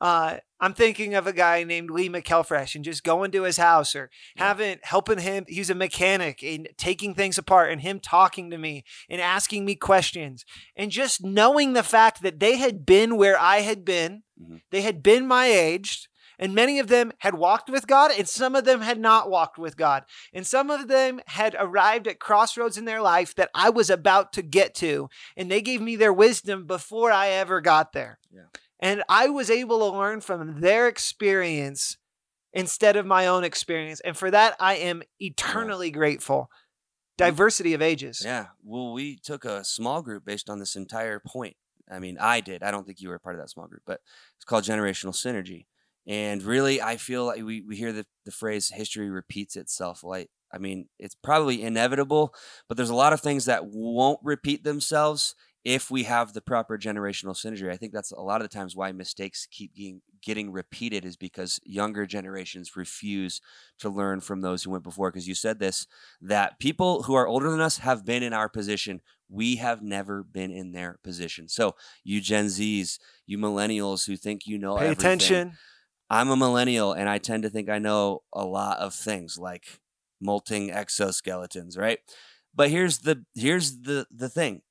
Uh, 0.00 0.36
I'm 0.60 0.74
thinking 0.74 1.14
of 1.16 1.26
a 1.26 1.32
guy 1.32 1.64
named 1.64 1.90
Lee 1.90 2.08
McElfresh 2.08 2.76
and 2.76 2.84
just 2.84 3.02
going 3.02 3.32
to 3.32 3.42
his 3.42 3.56
house 3.56 3.96
or 3.96 4.10
Yeah. 4.36 4.46
having 4.48 4.78
helping 4.84 5.18
him. 5.18 5.44
He's 5.48 5.70
a 5.70 5.74
mechanic 5.74 6.40
and 6.42 6.68
taking 6.76 7.14
things 7.16 7.36
apart 7.36 7.72
and 7.72 7.80
him 7.80 7.98
talking 7.98 8.50
to 8.50 8.58
me 8.58 8.84
and 9.10 9.20
asking 9.20 9.64
me 9.64 9.74
questions 9.74 10.44
and 10.76 10.92
just 10.92 11.24
knowing 11.24 11.72
the 11.72 11.82
fact 11.82 12.22
that 12.22 12.38
they 12.38 12.58
had 12.58 12.86
been 12.86 13.16
where 13.16 13.38
I 13.40 13.60
had 13.62 13.84
been, 13.84 14.22
Mhm. 14.40 14.60
they 14.70 14.82
had 14.82 15.02
been 15.02 15.26
my 15.26 15.46
age. 15.46 16.08
And 16.38 16.54
many 16.54 16.78
of 16.78 16.86
them 16.86 17.12
had 17.18 17.34
walked 17.34 17.68
with 17.68 17.86
God, 17.86 18.12
and 18.16 18.28
some 18.28 18.54
of 18.54 18.64
them 18.64 18.80
had 18.80 19.00
not 19.00 19.28
walked 19.28 19.58
with 19.58 19.76
God. 19.76 20.04
And 20.32 20.46
some 20.46 20.70
of 20.70 20.88
them 20.88 21.20
had 21.26 21.56
arrived 21.58 22.06
at 22.06 22.20
crossroads 22.20 22.78
in 22.78 22.84
their 22.84 23.02
life 23.02 23.34
that 23.34 23.50
I 23.54 23.70
was 23.70 23.90
about 23.90 24.32
to 24.34 24.42
get 24.42 24.74
to. 24.76 25.08
And 25.36 25.50
they 25.50 25.60
gave 25.60 25.80
me 25.80 25.96
their 25.96 26.12
wisdom 26.12 26.66
before 26.66 27.10
I 27.10 27.28
ever 27.28 27.60
got 27.60 27.92
there. 27.92 28.18
Yeah. 28.32 28.42
And 28.80 29.02
I 29.08 29.28
was 29.28 29.50
able 29.50 29.78
to 29.80 29.98
learn 29.98 30.20
from 30.20 30.60
their 30.60 30.86
experience 30.86 31.96
instead 32.52 32.96
of 32.96 33.04
my 33.04 33.26
own 33.26 33.42
experience. 33.42 34.00
And 34.00 34.16
for 34.16 34.30
that, 34.30 34.54
I 34.60 34.76
am 34.76 35.02
eternally 35.18 35.90
grateful. 35.90 36.50
Diversity 37.16 37.74
of 37.74 37.82
ages. 37.82 38.22
Yeah. 38.24 38.46
Well, 38.62 38.92
we 38.92 39.16
took 39.16 39.44
a 39.44 39.64
small 39.64 40.02
group 40.02 40.24
based 40.24 40.48
on 40.48 40.60
this 40.60 40.76
entire 40.76 41.18
point. 41.18 41.56
I 41.90 41.98
mean, 41.98 42.16
I 42.20 42.40
did. 42.40 42.62
I 42.62 42.70
don't 42.70 42.86
think 42.86 43.00
you 43.00 43.08
were 43.08 43.16
a 43.16 43.20
part 43.20 43.34
of 43.34 43.40
that 43.40 43.50
small 43.50 43.66
group, 43.66 43.82
but 43.84 44.00
it's 44.36 44.44
called 44.44 44.62
generational 44.62 45.12
synergy. 45.12 45.66
And 46.08 46.42
really, 46.42 46.80
I 46.80 46.96
feel 46.96 47.26
like 47.26 47.44
we, 47.44 47.60
we 47.60 47.76
hear 47.76 47.92
the, 47.92 48.06
the 48.24 48.32
phrase 48.32 48.70
history 48.70 49.10
repeats 49.10 49.56
itself. 49.56 50.02
Like, 50.02 50.30
I 50.50 50.56
mean, 50.56 50.88
it's 50.98 51.14
probably 51.14 51.62
inevitable, 51.62 52.34
but 52.66 52.78
there's 52.78 52.88
a 52.88 52.94
lot 52.94 53.12
of 53.12 53.20
things 53.20 53.44
that 53.44 53.66
won't 53.66 54.18
repeat 54.22 54.64
themselves 54.64 55.34
if 55.64 55.90
we 55.90 56.04
have 56.04 56.32
the 56.32 56.40
proper 56.40 56.78
generational 56.78 57.34
synergy. 57.36 57.70
I 57.70 57.76
think 57.76 57.92
that's 57.92 58.10
a 58.10 58.20
lot 58.20 58.40
of 58.40 58.48
the 58.48 58.56
times 58.56 58.74
why 58.74 58.90
mistakes 58.92 59.46
keep 59.50 59.74
getting, 59.74 60.00
getting 60.22 60.50
repeated 60.50 61.04
is 61.04 61.18
because 61.18 61.60
younger 61.62 62.06
generations 62.06 62.74
refuse 62.74 63.42
to 63.80 63.90
learn 63.90 64.20
from 64.20 64.40
those 64.40 64.62
who 64.62 64.70
went 64.70 64.84
before. 64.84 65.10
Because 65.10 65.28
you 65.28 65.34
said 65.34 65.58
this 65.58 65.86
that 66.22 66.58
people 66.58 67.02
who 67.02 67.12
are 67.14 67.26
older 67.26 67.50
than 67.50 67.60
us 67.60 67.78
have 67.78 68.06
been 68.06 68.22
in 68.22 68.32
our 68.32 68.48
position. 68.48 69.02
We 69.28 69.56
have 69.56 69.82
never 69.82 70.22
been 70.22 70.50
in 70.50 70.72
their 70.72 70.98
position. 71.04 71.48
So, 71.48 71.74
you 72.02 72.22
Gen 72.22 72.46
Zs, 72.46 72.98
you 73.26 73.36
millennials 73.36 74.06
who 74.06 74.16
think 74.16 74.46
you 74.46 74.56
know 74.56 74.78
Pay 74.78 74.84
everything, 74.84 75.06
attention. 75.06 75.52
I'm 76.10 76.30
a 76.30 76.36
millennial 76.36 76.92
and 76.92 77.08
I 77.08 77.18
tend 77.18 77.42
to 77.42 77.50
think 77.50 77.68
I 77.68 77.78
know 77.78 78.22
a 78.32 78.44
lot 78.44 78.78
of 78.78 78.94
things 78.94 79.38
like 79.38 79.80
molting 80.20 80.70
exoskeletons, 80.70 81.78
right? 81.78 81.98
But 82.54 82.70
here's 82.70 82.98
the 83.00 83.24
here's 83.34 83.80
the 83.82 84.06
the 84.10 84.28
thing. 84.28 84.62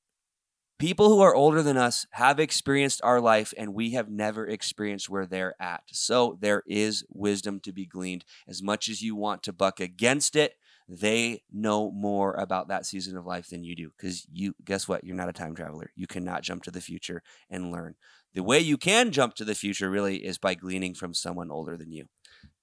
People 0.79 1.09
who 1.09 1.21
are 1.21 1.35
older 1.35 1.63
than 1.63 1.77
us 1.77 2.05
have 2.11 2.39
experienced 2.39 3.01
our 3.03 3.19
life 3.19 3.53
and 3.57 3.73
we 3.73 3.91
have 3.91 4.09
never 4.09 4.47
experienced 4.47 5.09
where 5.09 5.25
they're 5.25 5.55
at. 5.61 5.83
So 5.91 6.37
there 6.39 6.63
is 6.67 7.03
wisdom 7.09 7.59
to 7.61 7.71
be 7.73 7.85
gleaned 7.85 8.25
as 8.47 8.61
much 8.61 8.89
as 8.89 9.01
you 9.01 9.15
want 9.15 9.43
to 9.43 9.53
buck 9.53 9.79
against 9.79 10.35
it. 10.35 10.53
They 10.87 11.43
know 11.51 11.91
more 11.91 12.33
about 12.33 12.67
that 12.69 12.85
season 12.85 13.17
of 13.17 13.25
life 13.25 13.47
than 13.49 13.63
you 13.63 13.75
do 13.75 13.91
cuz 13.99 14.27
you 14.31 14.53
guess 14.63 14.87
what? 14.87 15.03
You're 15.03 15.15
not 15.15 15.29
a 15.29 15.33
time 15.33 15.55
traveler. 15.55 15.91
You 15.95 16.07
cannot 16.07 16.43
jump 16.43 16.63
to 16.63 16.71
the 16.71 16.81
future 16.81 17.23
and 17.49 17.71
learn. 17.71 17.95
The 18.37 18.43
way 18.43 18.59
you 18.59 18.77
can 18.77 19.11
jump 19.11 19.33
to 19.37 19.43
the 19.43 19.55
future 19.55 19.89
really 19.89 20.17
is 20.17 20.37
by 20.37 20.53
gleaning 20.53 20.93
from 20.93 21.15
someone 21.15 21.49
older 21.49 21.75
than 21.75 21.91
you. 21.91 22.05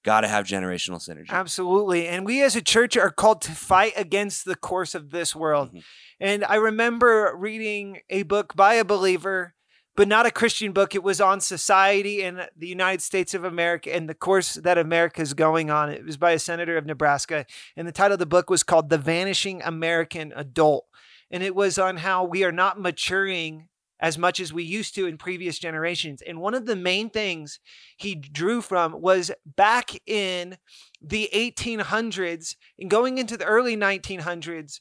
Got 0.05 0.21
to 0.21 0.29
have 0.29 0.45
generational 0.45 1.05
synergy. 1.05 1.27
Absolutely. 1.27 2.07
And 2.07 2.25
we 2.25 2.41
as 2.41 2.55
a 2.55 2.61
church 2.61 2.95
are 2.95 3.09
called 3.09 3.41
to 3.41 3.51
fight 3.51 3.91
against 3.97 4.45
the 4.45 4.55
course 4.55 4.95
of 4.95 5.09
this 5.09 5.35
world. 5.35 5.73
Mhm. 5.73 5.83
And 6.21 6.45
I 6.45 6.55
remember 6.55 7.35
reading 7.35 7.99
a 8.09 8.23
book 8.23 8.55
by 8.55 8.75
a 8.75 8.85
believer, 8.85 9.53
but 9.97 10.07
not 10.07 10.25
a 10.25 10.31
Christian 10.31 10.71
book. 10.71 10.95
It 10.95 11.03
was 11.03 11.19
on 11.19 11.41
society 11.41 12.21
in 12.21 12.43
the 12.55 12.67
United 12.67 13.01
States 13.01 13.33
of 13.33 13.43
America 13.43 13.93
and 13.93 14.07
the 14.07 14.15
course 14.15 14.53
that 14.53 14.77
America 14.77 15.21
is 15.21 15.33
going 15.33 15.69
on. 15.69 15.89
It 15.89 16.05
was 16.05 16.15
by 16.15 16.31
a 16.31 16.39
senator 16.39 16.77
of 16.77 16.85
Nebraska. 16.85 17.45
And 17.75 17.85
the 17.85 17.91
title 17.91 18.13
of 18.13 18.19
the 18.19 18.25
book 18.25 18.49
was 18.49 18.63
called 18.63 18.89
The 18.89 18.97
Vanishing 18.97 19.61
American 19.61 20.31
Adult. 20.37 20.85
And 21.29 21.43
it 21.43 21.53
was 21.53 21.77
on 21.77 21.97
how 21.97 22.23
we 22.23 22.45
are 22.45 22.53
not 22.53 22.79
maturing 22.79 23.67
as 23.99 24.17
much 24.17 24.39
as 24.39 24.51
we 24.51 24.63
used 24.63 24.93
to 24.95 25.07
in 25.07 25.17
previous 25.17 25.57
generations. 25.57 26.21
And 26.21 26.39
one 26.39 26.53
of 26.53 26.65
the 26.65 26.75
main 26.75 27.09
things 27.09 27.59
he 27.97 28.15
drew 28.15 28.61
from 28.61 29.01
was 29.01 29.31
back 29.45 29.91
in 30.05 30.57
the 31.01 31.29
1800s 31.33 32.55
and 32.79 32.89
going 32.89 33.17
into 33.17 33.37
the 33.37 33.45
early 33.45 33.77
1900s, 33.77 34.79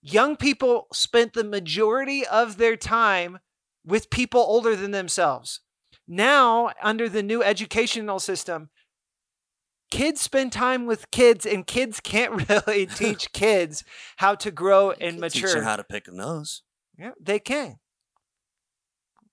young 0.00 0.36
people 0.36 0.86
spent 0.92 1.32
the 1.32 1.44
majority 1.44 2.26
of 2.26 2.56
their 2.56 2.76
time 2.76 3.38
with 3.84 4.10
people 4.10 4.40
older 4.40 4.76
than 4.76 4.92
themselves. 4.92 5.60
Now, 6.06 6.70
under 6.82 7.08
the 7.08 7.22
new 7.22 7.42
educational 7.42 8.20
system, 8.20 8.70
kids 9.90 10.20
spend 10.20 10.52
time 10.52 10.86
with 10.86 11.10
kids, 11.10 11.46
and 11.46 11.66
kids 11.66 12.00
can't 12.00 12.48
really 12.48 12.86
teach 12.96 13.32
kids 13.32 13.84
how 14.16 14.34
to 14.36 14.50
grow 14.50 14.92
and 14.92 15.18
mature. 15.18 15.62
how 15.62 15.76
to 15.76 15.84
pick 15.84 16.08
a 16.08 16.12
nose. 16.12 16.62
Yeah, 16.98 17.12
they 17.20 17.38
can. 17.38 17.78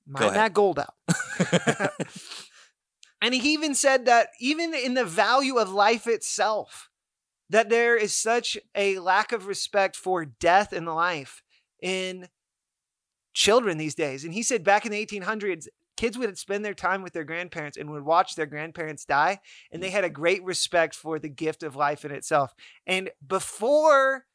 Mine 0.09 0.33
that 0.33 0.53
gold 0.53 0.79
out. 0.79 0.95
And 3.21 3.33
he 3.33 3.53
even 3.53 3.75
said 3.75 4.05
that 4.05 4.29
even 4.39 4.73
in 4.73 4.93
the 4.93 5.05
value 5.05 5.57
of 5.57 5.71
life 5.71 6.07
itself, 6.07 6.89
that 7.49 7.69
there 7.69 7.95
is 7.95 8.13
such 8.13 8.57
a 8.75 8.99
lack 8.99 9.31
of 9.31 9.47
respect 9.47 9.95
for 9.95 10.23
death 10.23 10.71
and 10.71 10.87
life 10.87 11.41
in 11.81 12.29
children 13.33 13.77
these 13.77 13.95
days. 13.95 14.23
And 14.23 14.33
he 14.33 14.43
said 14.43 14.63
back 14.63 14.85
in 14.85 14.91
the 14.91 15.05
1800s, 15.05 15.67
kids 15.97 16.17
would 16.17 16.37
spend 16.37 16.63
their 16.63 16.73
time 16.73 17.01
with 17.01 17.11
their 17.11 17.25
grandparents 17.25 17.75
and 17.75 17.89
would 17.91 18.05
watch 18.05 18.35
their 18.35 18.45
grandparents 18.45 19.03
die. 19.03 19.39
And 19.71 19.83
they 19.83 19.89
had 19.89 20.05
a 20.05 20.09
great 20.09 20.43
respect 20.43 20.95
for 20.95 21.19
the 21.19 21.29
gift 21.29 21.63
of 21.63 21.75
life 21.75 22.05
in 22.05 22.11
itself. 22.11 22.53
And 22.87 23.09
before 23.25 24.25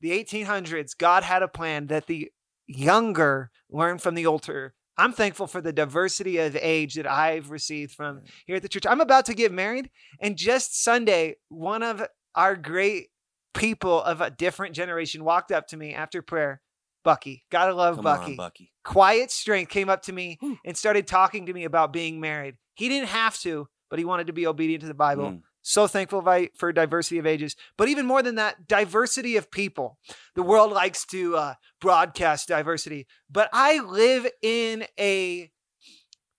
the 0.00 0.10
1800s, 0.10 0.96
God 0.96 1.24
had 1.24 1.42
a 1.42 1.48
plan 1.48 1.88
that 1.88 2.06
the 2.06 2.30
younger 2.66 3.50
learn 3.68 3.98
from 3.98 4.14
the 4.14 4.26
older. 4.26 4.74
I'm 4.96 5.12
thankful 5.12 5.46
for 5.46 5.60
the 5.60 5.72
diversity 5.72 6.38
of 6.38 6.56
age 6.56 6.94
that 6.94 7.10
I've 7.10 7.50
received 7.50 7.92
from 7.92 8.22
here 8.46 8.56
at 8.56 8.62
the 8.62 8.68
church. 8.68 8.86
I'm 8.86 9.00
about 9.00 9.26
to 9.26 9.34
get 9.34 9.52
married, 9.52 9.90
and 10.20 10.36
just 10.36 10.82
Sunday, 10.82 11.36
one 11.48 11.82
of 11.82 12.06
our 12.34 12.54
great 12.56 13.08
people 13.54 14.02
of 14.02 14.20
a 14.20 14.30
different 14.30 14.74
generation 14.74 15.24
walked 15.24 15.52
up 15.52 15.68
to 15.68 15.76
me 15.76 15.94
after 15.94 16.22
prayer. 16.22 16.60
Bucky, 17.04 17.44
gotta 17.50 17.74
love 17.74 17.96
Come 17.96 18.04
Bucky. 18.04 18.32
on, 18.32 18.36
Bucky. 18.36 18.72
Quiet 18.82 19.30
strength 19.30 19.68
came 19.70 19.88
up 19.90 20.02
to 20.02 20.12
me 20.12 20.38
and 20.64 20.76
started 20.76 21.06
talking 21.06 21.46
to 21.46 21.52
me 21.52 21.64
about 21.64 21.92
being 21.92 22.18
married. 22.20 22.56
He 22.74 22.88
didn't 22.88 23.08
have 23.08 23.38
to, 23.40 23.68
but 23.90 23.98
he 23.98 24.04
wanted 24.04 24.28
to 24.28 24.32
be 24.32 24.46
obedient 24.46 24.80
to 24.82 24.88
the 24.88 24.94
Bible. 24.94 25.32
Mm. 25.32 25.42
So 25.66 25.86
thankful 25.86 26.22
for 26.54 26.72
diversity 26.74 27.16
of 27.18 27.26
ages, 27.26 27.56
but 27.78 27.88
even 27.88 28.04
more 28.04 28.22
than 28.22 28.34
that, 28.34 28.68
diversity 28.68 29.38
of 29.38 29.50
people. 29.50 29.98
The 30.34 30.42
world 30.42 30.70
likes 30.70 31.06
to 31.06 31.36
uh, 31.36 31.54
broadcast 31.80 32.48
diversity, 32.48 33.06
but 33.30 33.48
I 33.50 33.80
live 33.80 34.26
in 34.42 34.84
a 35.00 35.50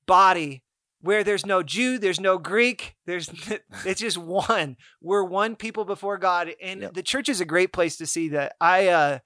body 0.05 0.63
where 1.01 1.23
there's 1.23 1.43
no 1.45 1.63
Jew, 1.63 1.97
there's 1.97 2.19
no 2.19 2.37
Greek, 2.37 2.95
there's 3.07 3.29
it's 3.85 4.01
just 4.01 4.17
one. 4.19 4.77
We're 5.01 5.23
one 5.23 5.55
people 5.55 5.85
before 5.85 6.19
God, 6.19 6.53
and 6.61 6.81
Yep. 6.81 6.93
the 6.93 7.03
church 7.03 7.27
is 7.27 7.41
a 7.41 7.45
great 7.45 7.73
place 7.73 7.97
to 7.97 8.05
see 8.05 8.29
that. 8.29 8.55
I 8.61 8.87
uh, 8.89 9.19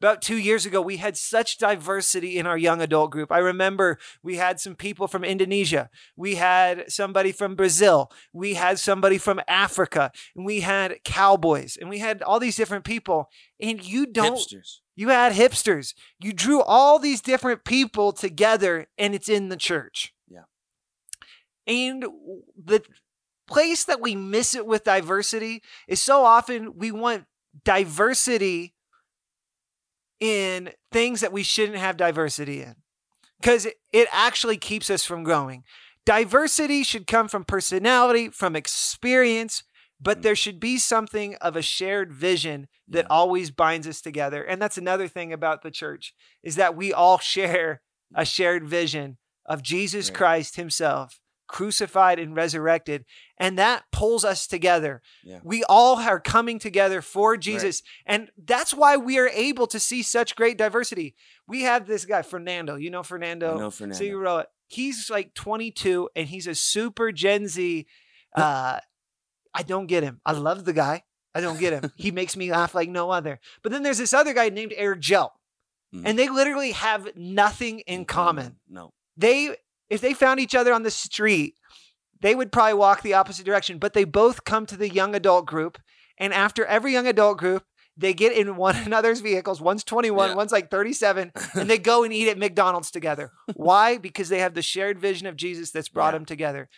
about 0.00 0.22
two 0.22 0.36
years 0.36 0.64
ago, 0.64 0.80
we 0.80 0.98
had 0.98 1.16
such 1.16 1.58
diversity 1.58 2.38
in 2.38 2.46
our 2.46 2.56
young 2.56 2.80
adult 2.80 3.10
group. 3.10 3.32
I 3.32 3.38
remember 3.38 3.98
we 4.22 4.36
had 4.36 4.60
some 4.60 4.74
people 4.76 5.08
from 5.08 5.24
Indonesia, 5.24 5.90
we 6.16 6.36
had 6.36 6.90
somebody 6.90 7.32
from 7.32 7.56
Brazil, 7.56 8.10
we 8.32 8.54
had 8.54 8.78
somebody 8.78 9.18
from 9.18 9.40
Africa, 9.48 10.12
and 10.36 10.44
we 10.46 10.60
had 10.60 11.02
cowboys, 11.04 11.76
and 11.76 11.90
we 11.90 11.98
had 11.98 12.22
all 12.22 12.38
these 12.38 12.56
different 12.56 12.84
people. 12.84 13.28
And 13.60 13.84
you 13.84 14.06
don't, 14.06 14.38
Hipsters. 14.38 14.78
you 14.94 15.08
had 15.08 15.32
hipsters. 15.32 15.94
You 16.20 16.32
drew 16.32 16.62
all 16.62 16.98
these 16.98 17.20
different 17.20 17.64
people 17.64 18.12
together, 18.12 18.86
and 18.96 19.14
it's 19.14 19.28
in 19.28 19.48
the 19.48 19.56
church. 19.56 20.14
Yeah. 20.28 20.44
And 21.66 22.04
the 22.56 22.82
place 23.48 23.84
that 23.84 24.00
we 24.00 24.14
miss 24.14 24.54
it 24.54 24.66
with 24.66 24.84
diversity 24.84 25.62
is 25.88 26.00
so 26.00 26.24
often 26.24 26.78
we 26.78 26.92
want 26.92 27.24
diversity 27.64 28.74
in 30.20 30.70
things 30.92 31.20
that 31.20 31.32
we 31.32 31.42
shouldn't 31.42 31.78
have 31.78 31.96
diversity 31.96 32.62
in 32.62 32.76
because 33.40 33.66
it, 33.92 34.08
actually 34.12 34.56
keeps 34.56 34.90
us 34.90 35.04
from 35.04 35.22
growing. 35.22 35.64
Diversity 36.04 36.82
should 36.82 37.06
come 37.06 37.28
from 37.28 37.44
personality, 37.44 38.28
from 38.30 38.56
experience, 38.56 39.62
but 40.00 40.18
Mm. 40.18 40.22
there 40.22 40.36
should 40.36 40.58
be 40.60 40.78
something 40.78 41.34
of 41.36 41.54
a 41.56 41.62
shared 41.62 42.12
vision 42.12 42.68
that 42.88 43.04
Yeah. 43.04 43.14
always 43.14 43.50
binds 43.50 43.86
us 43.86 44.00
together. 44.00 44.42
And 44.42 44.60
that's 44.60 44.78
another 44.78 45.08
thing 45.08 45.32
about 45.32 45.62
the 45.62 45.70
church 45.70 46.14
is 46.42 46.56
that 46.56 46.74
we 46.74 46.92
all 46.92 47.18
share 47.34 47.82
a 48.14 48.24
shared 48.24 48.66
vision 48.66 49.18
of 49.44 49.62
Jesus 49.62 50.08
Right. 50.08 50.16
Christ 50.16 50.56
himself 50.56 51.20
crucified 51.48 52.18
and 52.18 52.36
resurrected 52.36 53.04
and 53.38 53.58
that 53.58 53.84
pulls 53.90 54.24
us 54.24 54.46
together 54.46 55.00
Yeah. 55.24 55.40
we 55.42 55.64
all 55.64 55.96
are 55.98 56.20
coming 56.20 56.58
together 56.58 57.00
for 57.02 57.36
jesus 57.36 57.82
and 58.06 58.30
that's 58.36 58.72
why 58.74 58.96
we 58.98 59.18
are 59.18 59.28
able 59.32 59.66
to 59.68 59.80
see 59.80 60.02
such 60.02 60.36
great 60.36 60.58
diversity 60.58 61.14
we 61.46 61.62
have 61.62 61.86
this 61.86 62.04
guy 62.04 62.22
fernando 62.22 62.76
you 62.76 62.90
know 62.90 63.02
fernando 63.02 63.56
I 63.56 63.58
know 63.58 63.70
Fernando. 63.70 63.98
Figueroa. 63.98 64.46
He's 64.70 65.08
like 65.08 65.32
22 65.32 66.10
and 66.14 66.28
he's 66.28 66.46
a 66.46 66.54
super 66.54 67.10
Gen 67.10 67.48
Z. 67.48 67.86
Uh, 68.36 68.78
I 69.54 69.62
don't 69.62 69.86
get 69.86 70.02
him. 70.02 70.20
I 70.26 70.32
love 70.32 70.66
the 70.66 70.74
guy. 70.74 71.04
I 71.34 71.40
don't 71.40 71.58
get 71.58 71.72
him. 71.72 71.90
he 71.96 72.10
makes 72.10 72.36
me 72.36 72.50
laugh 72.52 72.74
like 72.74 72.90
no 72.90 73.10
other. 73.10 73.40
But 73.62 73.72
then 73.72 73.82
there's 73.82 73.96
this 73.96 74.12
other 74.12 74.34
guy 74.34 74.50
named 74.50 74.74
Eric 74.76 75.00
Joe, 75.00 75.30
Mhm. 75.94 76.02
and 76.04 76.18
they 76.18 76.28
literally 76.28 76.72
have 76.72 77.08
nothing 77.16 77.80
in 77.80 78.04
common. 78.04 78.56
No. 78.68 78.92
They, 79.16 79.56
if 79.90 80.00
they 80.00 80.14
found 80.14 80.40
each 80.40 80.54
other 80.54 80.72
on 80.72 80.82
the 80.82 80.90
street, 80.90 81.54
they 82.20 82.34
would 82.34 82.50
probably 82.52 82.74
walk 82.74 83.02
the 83.02 83.14
opposite 83.14 83.46
direction. 83.46 83.78
But 83.78 83.92
they 83.94 84.04
both 84.04 84.44
come 84.44 84.66
to 84.66 84.76
the 84.76 84.88
young 84.88 85.14
adult 85.14 85.46
group, 85.46 85.78
and 86.18 86.32
after 86.34 86.64
every 86.66 86.92
young 86.92 87.06
adult 87.06 87.38
group, 87.38 87.64
they 87.96 88.14
get 88.14 88.32
in 88.32 88.56
one 88.56 88.76
another's 88.86 89.20
vehicles. 89.20 89.60
One's 89.60 89.84
21, 89.84 90.30
Yeah. 90.30 90.34
one's 90.36 90.52
like 90.52 90.70
37, 90.70 91.32
and 91.54 91.68
they 91.70 91.78
go 91.78 92.04
and 92.04 92.12
eat 92.12 92.28
at 92.28 92.38
McDonald's 92.38 92.90
together. 92.90 93.32
Why? 93.54 93.98
Because 93.98 94.28
they 94.28 94.38
have 94.40 94.54
the 94.54 94.62
shared 94.62 94.98
vision 94.98 95.26
of 95.26 95.36
Jesus 95.36 95.70
that's 95.70 95.88
brought 95.88 96.08
Yeah. 96.14 96.18
them 96.18 96.24
together. 96.26 96.68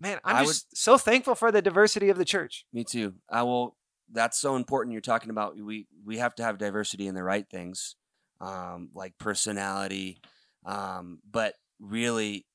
Man, 0.00 0.18
I'm 0.24 0.36
I 0.36 0.40
would- 0.42 0.48
just 0.48 0.76
so 0.76 0.98
thankful 0.98 1.34
for 1.36 1.50
the 1.52 1.62
diversity 1.62 2.10
of 2.10 2.18
the 2.18 2.24
church. 2.24 2.64
Me 2.72 2.82
too. 2.84 3.14
I 3.30 3.42
will. 3.44 3.76
That's 4.10 4.38
so 4.38 4.56
important. 4.56 4.92
You're 4.92 5.00
talking 5.00 5.30
about 5.30 5.56
we 5.58 5.86
we 6.04 6.18
have 6.18 6.34
to 6.34 6.42
have 6.42 6.58
diversity 6.58 7.06
in 7.06 7.14
the 7.14 7.22
right 7.22 7.48
things, 7.48 7.94
um, 8.40 8.90
like 8.94 9.16
personality, 9.18 10.18
um, 10.66 11.20
but 11.30 11.54
really, 11.82 12.46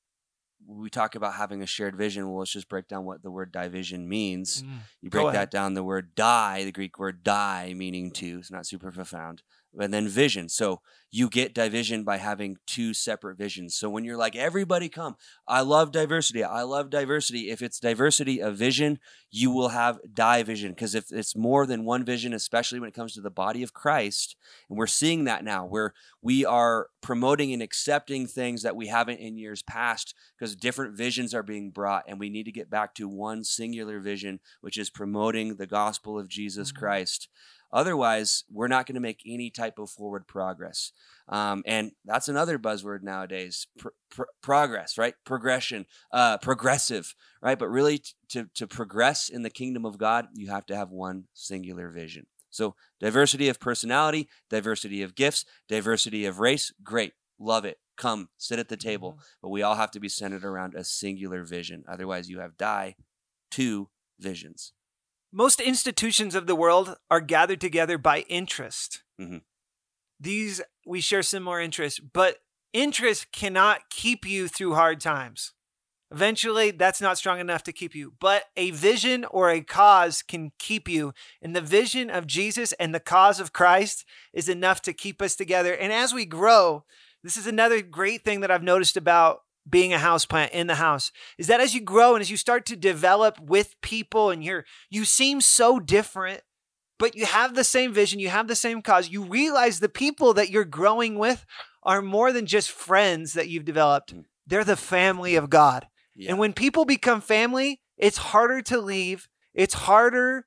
we 0.66 0.90
talk 0.90 1.14
about 1.14 1.34
having 1.34 1.62
a 1.62 1.66
shared 1.66 1.96
vision. 1.96 2.28
Well, 2.28 2.40
let's 2.40 2.52
just 2.52 2.68
break 2.68 2.88
down 2.88 3.04
what 3.04 3.22
the 3.22 3.30
word 3.30 3.52
division 3.52 4.08
means. 4.08 4.62
Mm, 4.62 4.78
you 5.02 5.10
break 5.10 5.32
that 5.32 5.50
down. 5.50 5.74
The 5.74 5.84
word 5.84 6.14
die, 6.14 6.64
the 6.64 6.72
Greek 6.72 6.98
word 6.98 7.22
die, 7.22 7.74
meaning 7.76 8.10
two. 8.10 8.38
It's 8.40 8.50
not 8.50 8.66
super 8.66 8.90
profound. 8.90 9.42
And 9.78 9.92
then 9.92 10.08
vision. 10.08 10.48
So 10.48 10.80
you 11.10 11.28
get 11.30 11.54
division 11.54 12.04
by 12.04 12.18
having 12.18 12.58
two 12.66 12.92
separate 12.92 13.38
visions. 13.38 13.74
So 13.74 13.88
when 13.88 14.04
you're 14.04 14.16
like, 14.16 14.36
everybody 14.36 14.88
come, 14.88 15.16
I 15.46 15.62
love 15.62 15.90
diversity. 15.90 16.44
I 16.44 16.62
love 16.62 16.90
diversity. 16.90 17.50
If 17.50 17.62
it's 17.62 17.80
diversity 17.80 18.42
of 18.42 18.56
vision, 18.56 18.98
you 19.30 19.50
will 19.50 19.70
have 19.70 19.98
division. 20.12 20.72
Because 20.72 20.94
if 20.94 21.10
it's 21.10 21.34
more 21.34 21.66
than 21.66 21.84
one 21.84 22.04
vision, 22.04 22.34
especially 22.34 22.78
when 22.78 22.88
it 22.88 22.94
comes 22.94 23.14
to 23.14 23.22
the 23.22 23.30
body 23.30 23.62
of 23.62 23.72
Christ, 23.72 24.36
and 24.68 24.78
we're 24.78 24.86
seeing 24.86 25.24
that 25.24 25.44
now, 25.44 25.64
where 25.64 25.94
we 26.20 26.44
are 26.44 26.88
promoting 27.00 27.52
and 27.52 27.62
accepting 27.62 28.26
things 28.26 28.62
that 28.62 28.76
we 28.76 28.88
haven't 28.88 29.20
in 29.20 29.38
years 29.38 29.62
past 29.62 30.14
because 30.36 30.56
different 30.56 30.96
visions 30.96 31.32
are 31.32 31.42
being 31.42 31.70
brought, 31.70 32.04
and 32.06 32.18
we 32.18 32.28
need 32.28 32.44
to 32.44 32.52
get 32.52 32.68
back 32.68 32.94
to 32.96 33.08
one 33.08 33.44
singular 33.44 34.00
vision, 34.00 34.40
which 34.60 34.76
is 34.76 34.90
promoting 34.90 35.56
the 35.56 35.66
gospel 35.66 36.18
of 36.18 36.28
Jesus 36.28 36.70
Mhm. 36.70 36.76
Christ. 36.76 37.28
Otherwise, 37.72 38.44
we're 38.50 38.68
not 38.68 38.86
going 38.86 38.94
to 38.94 39.00
make 39.00 39.22
any 39.26 39.50
type 39.50 39.78
of 39.78 39.90
forward 39.90 40.26
progress. 40.26 40.92
Um, 41.28 41.62
and 41.66 41.92
that's 42.04 42.28
another 42.28 42.58
buzzword 42.58 43.02
nowadays 43.02 43.66
pr- 43.78 43.88
pr- 44.10 44.22
progress, 44.42 44.96
right? 44.96 45.14
Progression, 45.24 45.86
uh, 46.12 46.38
progressive, 46.38 47.14
right? 47.42 47.58
But 47.58 47.68
really, 47.68 47.98
t- 47.98 48.12
to, 48.30 48.48
to 48.54 48.66
progress 48.66 49.28
in 49.28 49.42
the 49.42 49.50
kingdom 49.50 49.84
of 49.84 49.98
God, 49.98 50.28
you 50.34 50.48
have 50.48 50.64
to 50.66 50.76
have 50.76 50.90
one 50.90 51.24
singular 51.34 51.90
vision. 51.90 52.26
So, 52.50 52.74
diversity 52.98 53.48
of 53.48 53.60
personality, 53.60 54.28
diversity 54.48 55.02
of 55.02 55.14
gifts, 55.14 55.44
diversity 55.68 56.24
of 56.24 56.40
race, 56.40 56.72
great. 56.82 57.12
Love 57.38 57.64
it. 57.66 57.78
Come, 57.96 58.30
sit 58.38 58.58
at 58.58 58.68
the 58.68 58.76
table. 58.76 59.12
Mm-hmm. 59.12 59.22
But 59.42 59.48
we 59.50 59.62
all 59.62 59.74
have 59.74 59.90
to 59.92 60.00
be 60.00 60.08
centered 60.08 60.44
around 60.44 60.74
a 60.74 60.84
singular 60.84 61.44
vision. 61.44 61.84
Otherwise, 61.86 62.30
you 62.30 62.40
have 62.40 62.56
die 62.56 62.96
two 63.50 63.90
visions. 64.18 64.72
Most 65.32 65.60
institutions 65.60 66.34
of 66.34 66.46
the 66.46 66.54
world 66.54 66.96
are 67.10 67.20
gathered 67.20 67.60
together 67.60 67.98
by 67.98 68.20
interest. 68.28 69.02
Mhm. 69.20 69.42
These, 70.18 70.62
we 70.86 71.00
share 71.00 71.22
similar 71.22 71.60
interests, 71.60 72.00
but 72.00 72.42
interest 72.72 73.30
cannot 73.32 73.90
keep 73.90 74.26
you 74.26 74.48
through 74.48 74.74
hard 74.74 75.00
times. 75.00 75.52
Eventually, 76.10 76.70
that's 76.70 77.02
not 77.02 77.18
strong 77.18 77.38
enough 77.38 77.62
to 77.64 77.72
keep 77.72 77.94
you, 77.94 78.14
but 78.18 78.46
a 78.56 78.70
vision 78.70 79.26
or 79.26 79.50
a 79.50 79.60
cause 79.60 80.22
can 80.22 80.52
keep 80.58 80.88
you. 80.88 81.12
And 81.42 81.54
the 81.54 81.60
vision 81.60 82.08
of 82.08 82.26
Jesus 82.26 82.72
and 82.74 82.94
the 82.94 83.00
cause 83.00 83.40
of 83.40 83.52
Christ 83.52 84.06
is 84.32 84.48
enough 84.48 84.80
to 84.82 84.94
keep 84.94 85.20
us 85.20 85.36
together. 85.36 85.74
And 85.74 85.92
as 85.92 86.14
we 86.14 86.24
grow, 86.24 86.86
this 87.22 87.36
is 87.36 87.46
another 87.46 87.82
great 87.82 88.24
thing 88.24 88.40
that 88.40 88.50
I've 88.50 88.62
noticed 88.62 88.96
about 88.96 89.42
being 89.68 89.92
a 89.92 89.98
house 89.98 90.24
plant 90.24 90.52
in 90.52 90.66
the 90.66 90.76
house 90.76 91.10
is 91.36 91.46
that 91.46 91.60
as 91.60 91.74
you 91.74 91.80
grow 91.80 92.14
and 92.14 92.20
as 92.22 92.30
you 92.30 92.36
start 92.36 92.64
to 92.66 92.76
develop 92.76 93.38
with 93.40 93.74
people 93.82 94.30
and 94.30 94.42
you're 94.44 94.64
you 94.90 95.04
seem 95.04 95.40
so 95.40 95.78
different 95.78 96.42
but 96.98 97.14
you 97.14 97.26
have 97.26 97.54
the 97.54 97.64
same 97.64 97.92
vision 97.92 98.18
you 98.20 98.28
have 98.28 98.48
the 98.48 98.54
same 98.56 98.80
cause 98.82 99.08
you 99.10 99.22
realize 99.22 99.80
the 99.80 99.88
people 99.88 100.32
that 100.34 100.50
you're 100.50 100.64
growing 100.64 101.18
with 101.18 101.44
are 101.82 102.02
more 102.02 102.32
than 102.32 102.46
just 102.46 102.70
friends 102.70 103.32
that 103.34 103.48
you've 103.48 103.64
developed 103.64 104.14
Mm. 104.14 104.24
they're 104.46 104.64
the 104.64 104.76
family 104.76 105.34
of 105.34 105.50
god 105.50 105.86
Yeah. 106.14 106.30
and 106.30 106.38
when 106.38 106.52
people 106.52 106.84
become 106.84 107.20
family 107.20 107.80
it's 107.96 108.18
harder 108.18 108.62
to 108.62 108.80
leave 108.80 109.28
it's 109.54 109.74
harder 109.74 110.46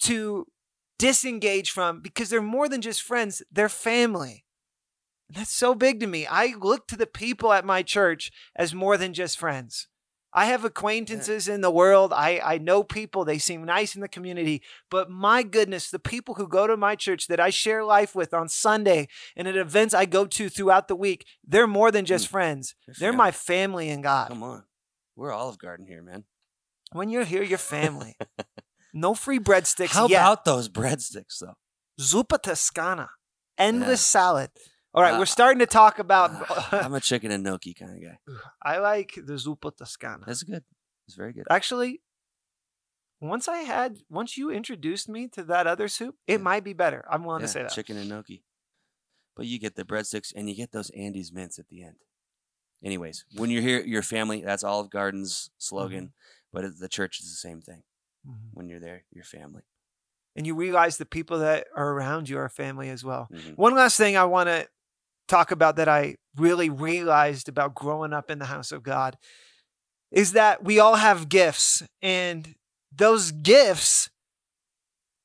to 0.00 0.46
disengage 0.98 1.70
from 1.70 2.00
because 2.00 2.30
they're 2.30 2.40
more 2.42 2.68
than 2.68 2.80
just 2.80 3.02
friends 3.02 3.42
they're 3.52 3.68
family 3.68 4.44
that's 5.30 5.52
so 5.52 5.74
big 5.74 6.00
to 6.00 6.06
me. 6.06 6.26
I 6.26 6.54
look 6.60 6.86
to 6.88 6.96
the 6.96 7.06
people 7.06 7.52
at 7.52 7.64
my 7.64 7.82
church 7.82 8.30
as 8.54 8.74
more 8.74 8.96
than 8.96 9.12
just 9.14 9.38
friends. 9.38 9.88
I 10.32 10.46
have 10.46 10.64
acquaintances 10.66 11.48
in 11.48 11.62
the 11.62 11.70
world. 11.70 12.12
I, 12.12 12.40
I 12.44 12.58
know 12.58 12.82
people. 12.82 13.24
They 13.24 13.38
seem 13.38 13.64
nice 13.64 13.94
in 13.94 14.02
the 14.02 14.08
community. 14.08 14.62
But 14.90 15.08
my 15.08 15.42
goodness, 15.42 15.88
the 15.90 15.98
people 15.98 16.34
who 16.34 16.46
go 16.46 16.66
to 16.66 16.76
my 16.76 16.94
church 16.94 17.26
that 17.28 17.40
I 17.40 17.48
share 17.48 17.82
life 17.82 18.14
with 18.14 18.34
on 18.34 18.50
Sunday 18.50 19.08
and 19.34 19.48
at 19.48 19.56
events 19.56 19.94
I 19.94 20.04
go 20.04 20.26
to 20.26 20.50
throughout 20.50 20.88
the 20.88 20.96
week, 20.96 21.24
they're 21.46 21.66
more 21.66 21.90
than 21.90 22.04
just 22.04 22.26
Mm. 22.26 22.30
friends. 22.30 22.74
You're 22.86 22.94
They're 22.98 23.12
family. 23.12 23.16
my 23.24 23.30
family 23.30 23.88
in 23.88 24.02
God. 24.02 24.28
Come 24.28 24.42
on. 24.42 24.64
We're 25.14 25.32
Olive 25.32 25.58
Garden 25.58 25.86
here, 25.86 26.02
man. 26.02 26.24
When 26.92 27.08
you're 27.08 27.24
here, 27.24 27.42
you're 27.42 27.56
family. 27.56 28.16
no 28.92 29.14
free 29.14 29.38
breadsticks 29.38 29.88
How 29.94 30.06
yet. 30.06 30.20
about 30.20 30.44
those 30.44 30.68
breadsticks, 30.68 31.38
though? 31.40 31.54
Zuppa 31.98 32.40
Toscana? 32.42 33.08
Endless 33.56 34.00
Yeah. 34.02 34.20
salad. 34.20 34.50
All 34.96 35.02
right, 35.02 35.14
Uh, 35.14 35.18
we're 35.18 35.26
starting 35.26 35.58
to 35.58 35.66
talk 35.66 35.98
about. 35.98 36.30
I'm 36.72 36.94
a 36.94 37.00
chicken 37.00 37.30
and 37.30 37.44
gnocchi 37.44 37.74
kind 37.74 37.92
of 37.96 38.02
guy. 38.02 38.18
I 38.62 38.78
like 38.78 39.12
the 39.14 39.34
zuppa 39.34 39.76
toscana. 39.76 40.24
That's 40.26 40.42
good. 40.42 40.64
It's 41.06 41.16
very 41.16 41.32
good. 41.34 41.44
Actually, 41.50 42.00
once 43.20 43.46
I 43.48 43.58
had, 43.58 43.98
once 44.08 44.36
you 44.36 44.50
introduced 44.50 45.08
me 45.08 45.28
to 45.28 45.42
that 45.44 45.66
other 45.66 45.88
soup, 45.88 46.16
it 46.26 46.32
Yeah. 46.38 46.38
might 46.38 46.64
be 46.64 46.72
better. 46.72 47.04
I'm 47.10 47.24
willing 47.24 47.40
Yeah, 47.42 47.46
to 47.46 47.52
say 47.52 47.62
that. 47.62 47.72
chicken 47.72 47.96
and 47.98 48.08
gnocchi. 48.08 48.42
But 49.36 49.46
you 49.46 49.58
get 49.58 49.76
the 49.76 49.84
breadsticks 49.84 50.32
and 50.34 50.48
you 50.48 50.56
get 50.56 50.72
those 50.72 50.88
Andes 50.90 51.30
mints 51.30 51.58
at 51.58 51.68
the 51.68 51.82
end. 51.84 51.96
Anyways, 52.82 53.24
when 53.34 53.50
you're 53.50 53.62
here, 53.62 53.80
your 53.84 54.02
family. 54.02 54.42
That's 54.42 54.64
Olive 54.64 54.90
Garden's 54.90 55.50
slogan. 55.58 56.14
But 56.52 56.78
the 56.78 56.88
church 56.88 57.20
is 57.20 57.28
the 57.30 57.36
same 57.36 57.60
thing. 57.60 57.82
Mhm. 58.26 58.50
When 58.54 58.68
you're 58.68 58.80
there, 58.80 59.04
your 59.10 59.24
family. 59.24 59.62
And 60.34 60.46
you 60.46 60.54
realize 60.54 60.96
the 60.96 61.06
people 61.06 61.38
that 61.40 61.66
are 61.74 61.90
around 61.92 62.28
you 62.30 62.38
are 62.38 62.48
family 62.48 62.88
as 62.88 63.04
well. 63.04 63.28
Mhm. 63.30 63.56
One 63.56 63.74
last 63.74 63.96
thing 63.98 64.16
I 64.16 64.24
want 64.24 64.48
to 64.48 64.68
talk 65.26 65.50
about 65.50 65.76
that 65.76 65.88
I 65.88 66.16
really 66.36 66.70
realized 66.70 67.48
about 67.48 67.74
growing 67.74 68.12
up 68.12 68.30
in 68.30 68.38
the 68.38 68.46
house 68.46 68.72
of 68.72 68.82
God 68.82 69.16
is 70.10 70.32
that 70.32 70.64
we 70.64 70.78
all 70.78 70.96
have 70.96 71.28
gifts, 71.28 71.82
and 72.00 72.54
those 72.94 73.32
gifts 73.32 74.08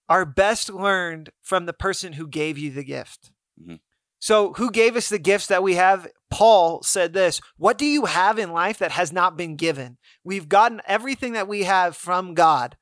are 0.09 0.25
best 0.25 0.69
learned 0.69 1.29
from 1.41 1.65
the 1.65 1.73
person 1.73 2.13
who 2.13 2.27
gave 2.27 2.57
you 2.57 2.71
the 2.71 2.83
gift. 2.83 3.31
Mhm. 3.59 3.79
So, 4.19 4.53
who 4.53 4.69
gave 4.69 4.95
us 4.95 5.09
the 5.09 5.19
gifts 5.19 5.47
that 5.47 5.63
we 5.63 5.75
have? 5.75 6.07
Paul 6.29 6.81
said 6.83 7.13
this 7.13 7.41
What 7.57 7.77
do 7.77 7.85
you 7.85 8.05
have 8.05 8.37
in 8.37 8.51
life 8.51 8.77
that 8.79 8.91
has 8.91 9.11
not 9.11 9.37
been 9.37 9.55
given? 9.55 9.97
We've 10.23 10.49
gotten 10.49 10.81
everything 10.85 11.33
that 11.33 11.47
we 11.47 11.63
have 11.63 11.95
from 11.95 12.33
God. 12.33 12.77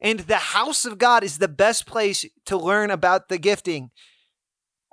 And 0.00 0.20
the 0.20 0.36
house 0.36 0.84
of 0.84 0.98
God 0.98 1.24
is 1.24 1.38
the 1.38 1.48
best 1.48 1.86
place 1.86 2.24
to 2.44 2.56
learn 2.56 2.90
about 2.90 3.28
the 3.28 3.38
gifting. 3.38 3.90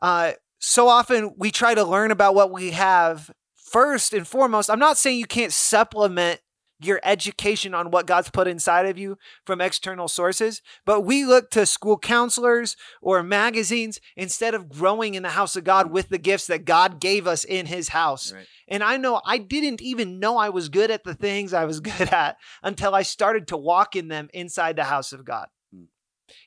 Uh, 0.01 0.33
so 0.65 0.87
often 0.87 1.33
we 1.37 1.51
try 1.51 1.75
to 1.75 1.83
learn 1.83 2.09
about 2.09 2.35
what 2.35 2.49
we 2.49 2.71
have 2.71 3.29
first 3.53 4.13
and 4.13 4.25
foremost. 4.25 4.69
I'm 4.69 4.79
not 4.79 4.97
saying 4.97 5.19
you 5.19 5.25
can't 5.25 5.51
supplement 5.51 6.39
your 6.79 7.01
education 7.03 7.73
on 7.73 7.91
what 7.91 8.07
God's 8.07 8.29
put 8.29 8.47
inside 8.47 8.85
of 8.85 8.97
you 8.97 9.17
from 9.45 9.59
external 9.59 10.07
sources, 10.07 10.61
but 10.85 11.01
we 11.01 11.25
look 11.25 11.49
to 11.51 11.65
school 11.65 11.97
counselors 11.97 12.77
or 13.01 13.21
magazines 13.21 13.99
instead 14.15 14.55
of 14.55 14.69
growing 14.69 15.15
in 15.15 15.23
the 15.23 15.29
house 15.29 15.57
of 15.57 15.65
God 15.65 15.91
with 15.91 16.07
the 16.07 16.17
gifts 16.17 16.47
that 16.47 16.63
God 16.63 17.01
gave 17.01 17.27
us 17.27 17.43
in 17.43 17.65
his 17.65 17.89
house. 17.89 18.31
Right. 18.31 18.47
And 18.69 18.85
I 18.85 18.95
know 18.95 19.21
I 19.25 19.39
didn't 19.39 19.81
even 19.81 20.17
know 20.17 20.37
I 20.37 20.47
was 20.47 20.69
good 20.69 20.91
at 20.91 21.03
the 21.03 21.13
things 21.13 21.53
I 21.53 21.65
was 21.65 21.79
good 21.81 22.13
at 22.13 22.37
until 22.63 22.95
I 22.95 23.01
started 23.01 23.47
to 23.49 23.57
walk 23.57 23.97
in 23.97 24.07
them 24.07 24.29
inside 24.33 24.77
the 24.77 24.85
house 24.85 25.11
of 25.11 25.25
God. 25.25 25.47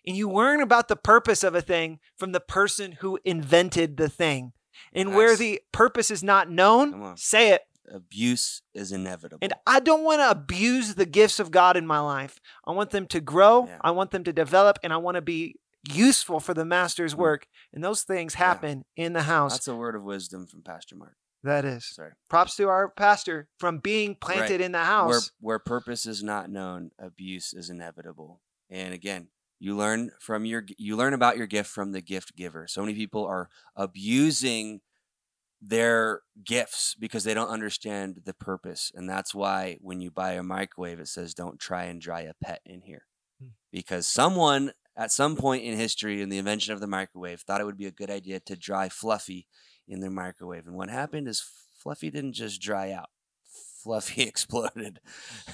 And 0.06 0.16
you 0.16 0.30
learn 0.30 0.60
about 0.60 0.88
the 0.88 0.96
purpose 0.96 1.42
of 1.44 1.54
a 1.54 1.60
thing 1.60 2.00
from 2.16 2.32
the 2.32 2.40
person 2.40 2.92
who 3.00 3.18
invented 3.24 3.96
the 3.96 4.08
thing. 4.08 4.52
And 4.92 5.14
where 5.14 5.36
the 5.36 5.60
purpose 5.72 6.10
is 6.10 6.22
not 6.22 6.50
known, 6.50 7.16
say 7.16 7.50
it. 7.52 7.62
Abuse 7.92 8.62
is 8.74 8.90
inevitable. 8.90 9.38
And 9.42 9.52
I 9.66 9.78
don't 9.80 10.02
want 10.02 10.20
to 10.20 10.30
abuse 10.30 10.96
the 10.96 11.06
gifts 11.06 11.38
of 11.38 11.50
God 11.52 11.76
in 11.76 11.86
my 11.86 12.00
life. 12.00 12.40
I 12.66 12.72
want 12.72 12.90
them 12.90 13.06
to 13.06 13.20
grow, 13.20 13.66
Yeah. 13.66 13.78
I 13.80 13.92
want 13.92 14.10
them 14.10 14.24
to 14.24 14.32
develop, 14.32 14.78
and 14.82 14.92
I 14.92 14.96
want 14.96 15.14
to 15.14 15.22
be 15.22 15.56
useful 15.88 16.40
for 16.40 16.52
the 16.52 16.64
master's 16.64 17.14
Mm. 17.14 17.18
work. 17.18 17.46
And 17.72 17.84
those 17.84 18.02
things 18.02 18.34
Yeah. 18.34 18.38
happen 18.38 18.84
in 18.96 19.12
the 19.12 19.22
house. 19.22 19.52
That's 19.52 19.68
a 19.68 19.76
word 19.76 19.94
of 19.94 20.02
wisdom 20.02 20.46
from 20.46 20.62
Pastor 20.62 20.96
Mark. 20.96 21.16
that 21.44 21.64
is. 21.64 21.86
Sorry. 21.86 22.10
Props 22.28 22.56
to 22.56 22.66
our 22.66 22.88
pastor 22.88 23.48
from 23.60 23.78
being 23.78 24.16
planted 24.16 24.60
in 24.60 24.72
the 24.72 24.82
house. 24.82 25.10
Where 25.10 25.20
where 25.38 25.58
purpose 25.60 26.04
is 26.04 26.20
not 26.24 26.50
known, 26.50 26.90
abuse 26.98 27.52
is 27.54 27.70
inevitable. 27.70 28.40
And 28.68 28.92
again, 28.92 29.28
you 29.58 29.76
learn 29.76 30.10
from 30.20 30.44
your 30.44 30.64
you 30.76 30.96
learn 30.96 31.14
about 31.14 31.36
your 31.36 31.46
gift 31.46 31.70
from 31.70 31.92
the 31.92 32.00
gift 32.00 32.36
giver. 32.36 32.66
So 32.68 32.82
many 32.82 32.94
people 32.94 33.24
are 33.24 33.48
abusing 33.74 34.80
their 35.62 36.22
gifts 36.44 36.94
because 36.98 37.24
they 37.24 37.34
don't 37.34 37.48
understand 37.48 38.20
the 38.24 38.34
purpose. 38.34 38.92
And 38.94 39.08
that's 39.08 39.34
why 39.34 39.78
when 39.80 40.00
you 40.00 40.10
buy 40.10 40.32
a 40.32 40.42
microwave 40.42 41.00
it 41.00 41.08
says 41.08 41.34
don't 41.34 41.58
try 41.58 41.84
and 41.84 42.00
dry 42.00 42.22
a 42.22 42.34
pet 42.42 42.60
in 42.66 42.82
here. 42.82 43.06
Hmm. 43.40 43.50
Because 43.72 44.06
someone 44.06 44.72
at 44.96 45.12
some 45.12 45.36
point 45.36 45.64
in 45.64 45.76
history 45.76 46.22
in 46.22 46.28
the 46.28 46.38
invention 46.38 46.72
of 46.72 46.80
the 46.80 46.86
microwave 46.86 47.40
thought 47.40 47.60
it 47.60 47.66
would 47.66 47.78
be 47.78 47.86
a 47.86 47.90
good 47.90 48.10
idea 48.10 48.40
to 48.40 48.56
dry 48.56 48.88
Fluffy 48.88 49.46
in 49.88 50.00
their 50.00 50.10
microwave. 50.10 50.66
And 50.66 50.76
what 50.76 50.90
happened 50.90 51.28
is 51.28 51.44
Fluffy 51.82 52.10
didn't 52.10 52.32
just 52.32 52.60
dry 52.60 52.92
out. 52.92 53.10
Fluffy 53.82 54.22
exploded. 54.24 55.00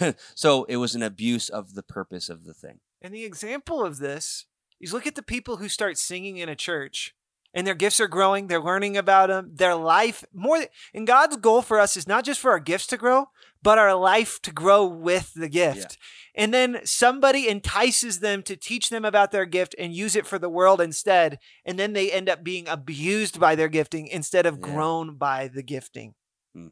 so 0.35 0.65
it 0.65 0.77
was 0.77 0.95
an 0.95 1.03
abuse 1.03 1.49
of 1.49 1.75
the 1.75 1.83
purpose 1.83 2.29
of 2.29 2.45
the 2.45 2.55
thing. 2.55 2.81
And 3.03 3.13
the 3.13 3.25
example 3.25 3.85
of 3.85 3.99
this 3.99 4.47
is 4.81 4.93
look 4.93 5.07
at 5.07 5.17
the 5.17 5.23
people 5.23 5.57
who 5.57 5.69
start 5.69 5.99
singing 5.99 6.37
in 6.39 6.49
a 6.49 6.57
church 6.57 7.15
and 7.55 7.67
their 7.67 7.75
gifts 7.75 8.01
are 8.01 8.09
growing. 8.09 8.47
They're 8.47 8.63
learning 8.63 8.97
about 8.97 9.29
them. 9.29 9.51
Their 9.55 9.75
life 9.75 10.25
more. 10.33 10.65
And 10.95 11.07
God's 11.07 11.37
goal 11.37 11.61
for 11.61 11.79
us 11.79 11.97
is 11.97 12.07
not 12.07 12.25
just 12.25 12.41
for 12.41 12.51
our 12.51 12.61
gifts 12.61 12.87
to 12.89 12.97
grow, 12.97 13.27
but 13.63 13.79
our 13.79 13.95
life 13.95 14.41
to 14.43 14.53
grow 14.53 14.87
with 14.87 15.35
the 15.35 15.49
gift. 15.49 15.99
And 16.35 16.55
then 16.55 16.81
somebody 16.85 17.49
entices 17.49 18.21
them 18.21 18.43
to 18.45 18.57
teach 18.57 18.89
them 18.89 19.05
about 19.05 19.33
their 19.33 19.45
gift 19.45 19.75
and 19.79 19.93
use 19.93 20.17
it 20.17 20.27
for 20.27 20.39
the 20.39 20.49
world 20.49 20.81
instead. 20.81 21.39
And 21.65 21.79
then 21.79 21.93
they 21.93 22.11
end 22.11 22.29
up 22.31 22.43
being 22.43 22.69
abused 22.69 23.39
by 23.39 23.55
their 23.55 23.69
gifting 23.69 24.07
instead 24.07 24.47
of 24.47 24.55
Yeah. 24.55 24.61
grown 24.73 25.17
by 25.17 25.49
the 25.49 25.63
gifting. 25.63 26.15
Hmm. 26.55 26.69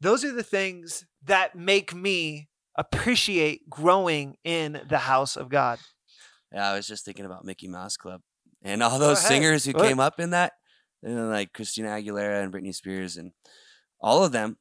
Those 0.00 0.22
are 0.22 0.32
the 0.32 0.42
things 0.42 1.06
that 1.22 1.56
make 1.56 1.94
me 1.94 2.48
appreciate 2.78 3.68
growing 3.68 4.36
in 4.44 4.80
the 4.88 4.98
house 4.98 5.36
of 5.36 5.50
God. 5.50 5.78
Yeah, 6.52 6.70
I 6.70 6.74
was 6.76 6.86
just 6.86 7.04
thinking 7.04 7.26
about 7.26 7.44
Mickey 7.44 7.68
Mouse 7.68 7.98
Club 7.98 8.22
and 8.62 8.82
all 8.82 8.98
those 8.98 9.20
singers 9.20 9.64
who 9.64 9.72
came 9.74 10.00
up 10.00 10.18
in 10.18 10.30
that, 10.30 10.52
and 11.02 11.28
like 11.28 11.52
Christina 11.52 11.88
Aguilera 11.88 12.42
and 12.42 12.52
Britney 12.52 12.74
Spears, 12.74 13.16
and 13.16 13.32
all 14.00 14.24
of 14.24 14.32
them, 14.32 14.56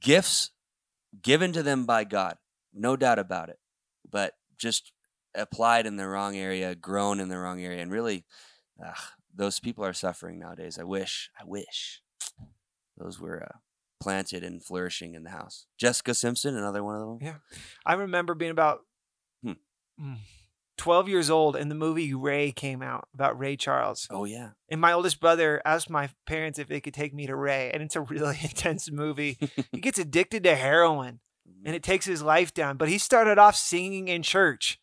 gifts 0.00 0.50
given 1.22 1.52
to 1.52 1.62
them 1.62 1.86
by 1.86 2.04
God, 2.04 2.36
no 2.74 2.96
doubt 2.96 3.18
about 3.18 3.48
it, 3.50 3.58
but 4.10 4.34
just 4.58 4.92
applied 5.34 5.86
in 5.86 5.96
the 5.96 6.08
wrong 6.08 6.36
area, 6.36 6.74
grown 6.74 7.20
in 7.20 7.28
the 7.28 7.38
wrong 7.38 7.62
area, 7.62 7.80
and 7.80 7.92
really, 7.92 8.24
ugh, 8.84 8.96
those 9.34 9.60
people 9.60 9.84
are 9.84 9.92
suffering 9.92 10.38
nowadays. 10.38 10.78
I 10.78 10.84
wish, 10.84 11.30
I 11.40 11.44
wish 11.44 12.02
those 12.96 13.20
were 13.20 13.44
uh, 13.44 13.58
planted 14.00 14.44
and 14.44 14.62
flourishing 14.62 15.14
in 15.14 15.24
the 15.24 15.30
house. 15.30 15.66
Jessica 15.78 16.14
Simpson, 16.14 16.56
another 16.56 16.82
one 16.84 16.94
of 16.96 17.00
them. 17.00 17.18
Yeah. 17.20 17.58
I 17.84 17.94
remember 17.94 18.34
being 18.34 18.50
about 18.50 18.80
Hmm. 19.42 19.52
mm, 20.00 20.16
12 20.76 21.08
years 21.08 21.28
old 21.30 21.56
and 21.56 21.70
the 21.70 21.74
movie 21.74 22.14
Ray 22.14 22.52
came 22.52 22.82
out 22.82 23.08
about 23.12 23.38
Ray 23.38 23.56
Charles. 23.56 24.06
Oh 24.10 24.24
yeah, 24.24 24.50
And 24.68 24.80
my 24.80 24.92
oldest 24.92 25.18
brother 25.20 25.60
asked 25.64 25.90
my 25.90 26.10
parents 26.26 26.58
if 26.58 26.68
they 26.68 26.80
could 26.80 26.94
take 26.94 27.12
me 27.12 27.26
to 27.26 27.34
Ray. 27.34 27.70
And 27.72 27.82
it's 27.82 27.96
a 27.96 28.00
really 28.00 28.38
intense 28.42 28.90
movie. 28.90 29.36
he 29.72 29.80
gets 29.80 29.98
addicted 29.98 30.44
to 30.44 30.54
heroin 30.54 31.20
and 31.64 31.74
it 31.74 31.82
takes 31.82 32.06
his 32.06 32.22
life 32.22 32.54
down. 32.54 32.76
But 32.76 32.88
he 32.88 32.98
started 32.98 33.38
off 33.38 33.56
singing 33.56 34.06
in 34.08 34.22
church 34.22 34.78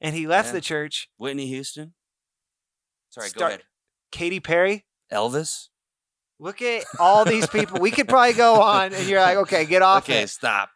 and 0.00 0.14
he 0.14 0.26
left 0.28 0.48
Yeah. 0.48 0.52
the 0.52 0.60
church. 0.60 1.08
Whitney 1.16 1.46
Houston. 1.48 1.94
Sorry, 3.10 3.28
Start- 3.30 3.40
go 3.40 3.46
ahead. 3.48 3.62
Katy 4.12 4.38
Perry. 4.40 4.86
Elvis. 5.12 5.68
Look 6.40 6.62
at 6.62 6.84
all 6.98 7.26
these 7.26 7.46
people. 7.46 7.80
We 7.80 7.90
could 7.90 8.08
probably 8.08 8.32
go 8.32 8.54
on 8.62 8.94
and 8.94 9.06
you're 9.06 9.20
like, 9.20 9.36
okay, 9.36 9.66
get 9.66 9.82
off 9.82 10.04
okay, 10.04 10.22
it. 10.22 10.30
stop. 10.30 10.70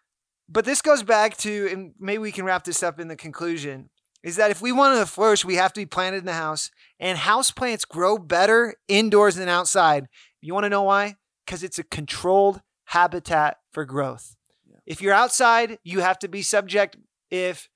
But 0.46 0.66
this 0.66 0.83
goes 0.83 1.03
back 1.03 1.38
to, 1.38 1.68
and 1.72 1.94
maybe 1.98 2.18
we 2.18 2.33
can 2.33 2.44
wrap 2.44 2.64
this 2.64 2.83
up 2.83 3.00
in 3.00 3.09
the 3.09 3.16
conclusion, 3.16 3.88
is 4.22 4.37
that 4.37 4.50
if 4.50 4.61
we 4.61 4.72
want 4.72 4.98
to 4.98 5.07
flourish, 5.07 5.42
we 5.42 5.55
have 5.55 5.72
to 5.72 5.81
be 5.81 5.87
planted 5.87 6.18
in 6.18 6.27
the 6.27 6.35
house. 6.35 6.70
And 7.00 7.16
house 7.16 7.50
plants 7.50 7.87
grow 7.87 8.18
better 8.18 8.74
indoors 8.88 9.37
than 9.37 9.48
outside. 9.48 10.07
You 10.42 10.53
want 10.53 10.64
to 10.64 10.70
know 10.70 10.83
why? 10.83 11.16
Because 11.46 11.62
it's 11.62 11.79
a 11.79 11.85
controlled 11.85 12.61
habitat 12.85 13.57
for 13.72 13.87
growth. 13.87 14.37
Yeah. 14.70 14.77
If 14.85 15.00
you're 15.00 15.14
outside, 15.14 15.79
you 15.83 16.00
have 16.00 16.18
to 16.18 16.29
be 16.29 16.42
subject 16.42 16.98
if, 17.31 17.70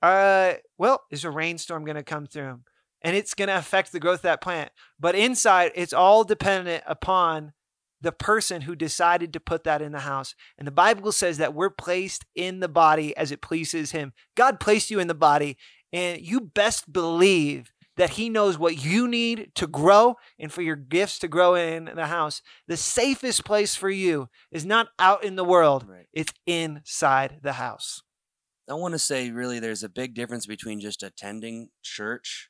uh, 0.00 0.54
well, 0.78 1.02
is 1.10 1.24
a 1.24 1.30
rainstorm 1.30 1.84
going 1.84 1.96
to 1.96 2.02
come 2.02 2.26
through? 2.26 2.60
And 3.04 3.14
it's 3.14 3.34
going 3.34 3.48
to 3.48 3.58
affect 3.58 3.92
the 3.92 4.00
growth 4.00 4.20
of 4.20 4.22
that 4.22 4.40
plant. 4.40 4.72
But 4.98 5.14
inside, 5.14 5.72
it's 5.74 5.92
all 5.92 6.24
dependent 6.24 6.82
upon 6.86 7.52
the 8.00 8.12
person 8.12 8.62
who 8.62 8.74
decided 8.74 9.32
to 9.32 9.40
put 9.40 9.64
that 9.64 9.82
in 9.82 9.92
the 9.92 10.00
house. 10.00 10.34
And 10.58 10.66
the 10.66 10.72
Bible 10.72 11.12
says 11.12 11.38
that 11.38 11.54
we're 11.54 11.70
placed 11.70 12.24
in 12.34 12.60
the 12.60 12.68
body 12.68 13.16
as 13.16 13.30
it 13.30 13.40
pleases 13.42 13.92
Him. 13.92 14.12
God 14.36 14.58
placed 14.58 14.90
you 14.90 14.98
in 15.00 15.06
the 15.06 15.14
body, 15.14 15.56
and 15.92 16.20
you 16.20 16.40
best 16.40 16.92
believe 16.92 17.72
that 17.96 18.10
He 18.10 18.28
knows 18.28 18.58
what 18.58 18.84
you 18.84 19.06
need 19.06 19.52
to 19.54 19.66
grow 19.66 20.16
and 20.38 20.50
for 20.52 20.62
your 20.62 20.76
gifts 20.76 21.18
to 21.20 21.28
grow 21.28 21.54
in 21.54 21.90
the 21.94 22.06
house. 22.06 22.42
The 22.66 22.76
safest 22.76 23.44
place 23.44 23.74
for 23.74 23.90
you 23.90 24.28
is 24.50 24.66
not 24.66 24.88
out 24.98 25.24
in 25.24 25.36
the 25.36 25.44
world, 25.44 25.86
Right. 25.88 26.06
it's 26.12 26.32
inside 26.46 27.40
the 27.42 27.54
house. 27.54 28.02
I 28.68 28.74
want 28.74 28.92
to 28.92 28.98
say 28.98 29.30
really 29.30 29.60
there's 29.60 29.82
a 29.82 29.88
big 29.88 30.14
difference 30.14 30.46
between 30.46 30.80
just 30.80 31.02
attending 31.02 31.68
church 31.82 32.48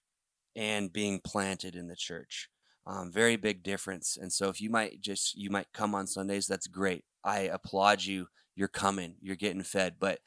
and 0.57 0.93
being 0.93 1.21
planted 1.21 1.75
in 1.75 1.89
the 1.89 1.97
church. 1.97 2.49
Um, 2.87 3.11
very 3.11 3.37
big 3.37 3.63
difference. 3.63 4.17
And 4.21 4.33
so 4.33 4.49
if 4.49 4.61
you 4.61 4.71
might 4.71 5.01
just 5.01 5.35
you 5.37 5.51
might 5.51 5.73
come 5.73 5.95
on 5.95 6.07
Sundays, 6.07 6.47
that's 6.47 6.67
great. 6.67 7.05
I 7.25 7.41
applaud 7.41 8.05
you. 8.05 8.27
You're 8.55 8.69
coming. 8.69 9.17
You're 9.21 9.37
getting 9.37 9.63
fed. 9.63 9.95
But 9.99 10.19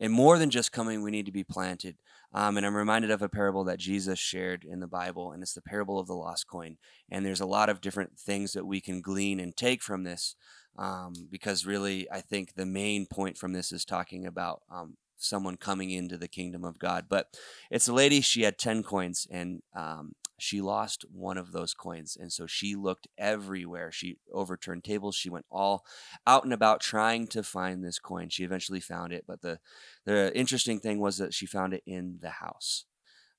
and 0.00 0.12
more 0.12 0.38
than 0.38 0.50
just 0.50 0.72
coming, 0.72 1.02
we 1.02 1.10
need 1.10 1.26
to 1.26 1.32
be 1.32 1.44
planted. 1.44 1.96
Um, 2.34 2.56
and 2.56 2.66
I'm 2.66 2.76
reminded 2.76 3.10
of 3.10 3.22
a 3.22 3.28
parable 3.28 3.64
that 3.64 3.78
Jesus 3.78 4.18
shared 4.18 4.64
in 4.64 4.80
the 4.80 4.86
Bible, 4.86 5.32
and 5.32 5.42
it's 5.42 5.54
the 5.54 5.62
parable 5.62 5.98
of 5.98 6.06
the 6.06 6.14
lost 6.14 6.46
coin. 6.46 6.76
And 7.10 7.24
there's 7.24 7.40
a 7.40 7.46
lot 7.46 7.70
of 7.70 7.80
different 7.80 8.18
things 8.18 8.52
that 8.52 8.66
we 8.66 8.80
can 8.80 9.00
glean 9.00 9.40
and 9.40 9.56
take 9.56 9.82
from 9.82 10.04
this, 10.04 10.36
um, 10.76 11.14
because 11.30 11.64
really, 11.64 12.10
I 12.10 12.20
think 12.20 12.54
the 12.54 12.66
main 12.66 13.06
point 13.06 13.38
from 13.38 13.52
this 13.52 13.72
is 13.72 13.86
talking 13.86 14.26
about 14.26 14.62
um, 14.70 14.96
someone 15.16 15.56
coming 15.56 15.90
into 15.90 16.16
the 16.16 16.28
kingdom 16.28 16.64
of 16.64 16.78
God. 16.78 17.06
But 17.08 17.36
it's 17.70 17.88
a 17.88 17.92
lady, 17.92 18.20
she 18.20 18.42
had 18.42 18.58
10 18.58 18.82
coins, 18.82 19.26
and 19.30 19.62
um, 19.74 20.14
she 20.38 20.60
lost 20.60 21.04
one 21.10 21.38
of 21.38 21.52
those 21.52 21.74
coins. 21.74 22.16
And 22.20 22.32
so 22.32 22.46
she 22.46 22.74
looked 22.74 23.08
everywhere. 23.16 23.90
She 23.90 24.18
overturned 24.32 24.84
tables. 24.84 25.16
She 25.16 25.30
went 25.30 25.46
all 25.50 25.84
out 26.26 26.44
and 26.44 26.52
about 26.52 26.80
trying 26.80 27.26
to 27.28 27.42
find 27.42 27.82
this 27.82 27.98
coin. 27.98 28.28
She 28.28 28.44
eventually 28.44 28.80
found 28.80 29.12
it. 29.12 29.24
But 29.26 29.42
the, 29.42 29.58
the 30.04 30.36
interesting 30.36 30.78
thing 30.78 30.98
was 30.98 31.18
that 31.18 31.34
she 31.34 31.46
found 31.46 31.72
it 31.72 31.82
in 31.86 32.18
the 32.20 32.30
house. 32.30 32.84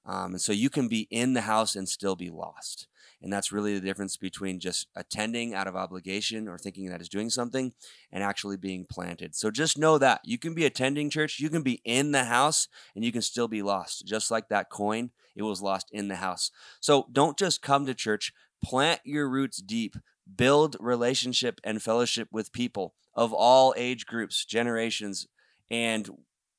Um, 0.07 0.31
and 0.31 0.41
so 0.41 0.53
you 0.53 0.69
can 0.69 0.87
be 0.87 1.07
in 1.11 1.33
the 1.33 1.41
house 1.41 1.75
and 1.75 1.87
still 1.87 2.15
be 2.15 2.29
lost. 2.29 2.87
And 3.21 3.33
that's 3.33 3.51
really 3.51 3.73
the 3.73 3.85
difference 3.85 4.15
between 4.15 4.59
just 4.59 4.87
attending 4.95 5.53
out 5.53 5.67
of 5.67 5.75
obligation 5.75 6.47
or 6.47 6.57
thinking 6.57 6.89
that 6.89 7.01
is 7.01 7.09
doing 7.09 7.29
something 7.29 7.73
and 8.11 8.23
actually 8.23 8.57
being 8.57 8.85
planted. 8.85 9.35
So 9.35 9.51
just 9.51 9.77
know 9.77 9.97
that 9.97 10.21
you 10.23 10.37
can 10.37 10.53
be 10.53 10.65
attending 10.65 11.09
church, 11.09 11.39
you 11.39 11.49
can 11.49 11.63
be 11.63 11.81
in 11.83 12.11
the 12.11 12.25
house, 12.25 12.67
and 12.95 13.03
you 13.03 13.11
can 13.11 13.23
still 13.23 13.47
be 13.47 13.61
lost. 13.61 14.05
Just 14.05 14.31
like 14.31 14.49
that 14.49 14.69
coin, 14.69 15.11
it 15.35 15.41
was 15.41 15.61
lost 15.61 15.89
in 15.91 16.07
the 16.07 16.17
house. 16.17 16.51
So 16.79 17.07
don't 17.11 17.37
just 17.37 17.61
come 17.61 17.85
to 17.87 17.93
church, 17.93 18.31
plant 18.63 19.01
your 19.03 19.27
roots 19.27 19.57
deep, 19.57 19.97
build 20.35 20.77
relationship 20.79 21.59
and 21.63 21.81
fellowship 21.81 22.27
with 22.31 22.53
people 22.53 22.93
of 23.15 23.33
all 23.33 23.73
age 23.75 24.05
groups, 24.05 24.45
generations, 24.45 25.27
and 25.71 26.09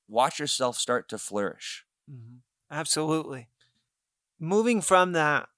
watch 0.09 0.41
yourself 0.41 0.77
start 0.77 1.09
to 1.11 1.19
flourish. 1.19 1.85
Absolutely. 2.71 3.49
Moving 4.39 4.81
from 4.81 5.13
that, 5.13 5.49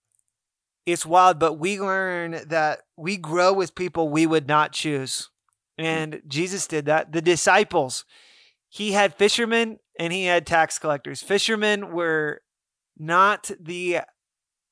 it's 0.87 1.05
wild, 1.05 1.39
but 1.39 1.55
we 1.55 1.81
learn 1.81 2.41
that 2.49 2.81
we 2.97 3.17
grow 3.17 3.53
with 3.53 3.75
people 3.75 4.09
we 4.09 4.27
would 4.27 4.49
not 4.49 4.73
choose. 4.73 5.29
Hmm. 5.79 5.85
And 5.85 6.23
Jesus 6.27 6.67
did 6.67 6.87
that. 6.87 7.13
The 7.13 7.23
disciples, 7.23 8.05
he 8.69 8.93
had 8.93 9.15
fishermen 9.15 9.79
and 9.99 10.13
he 10.13 10.25
had 10.25 10.47
tax 10.47 10.79
collectors. 10.79 11.23
Fishermen 11.23 11.93
were 11.93 12.43
not 12.99 13.51
the 13.61 14.01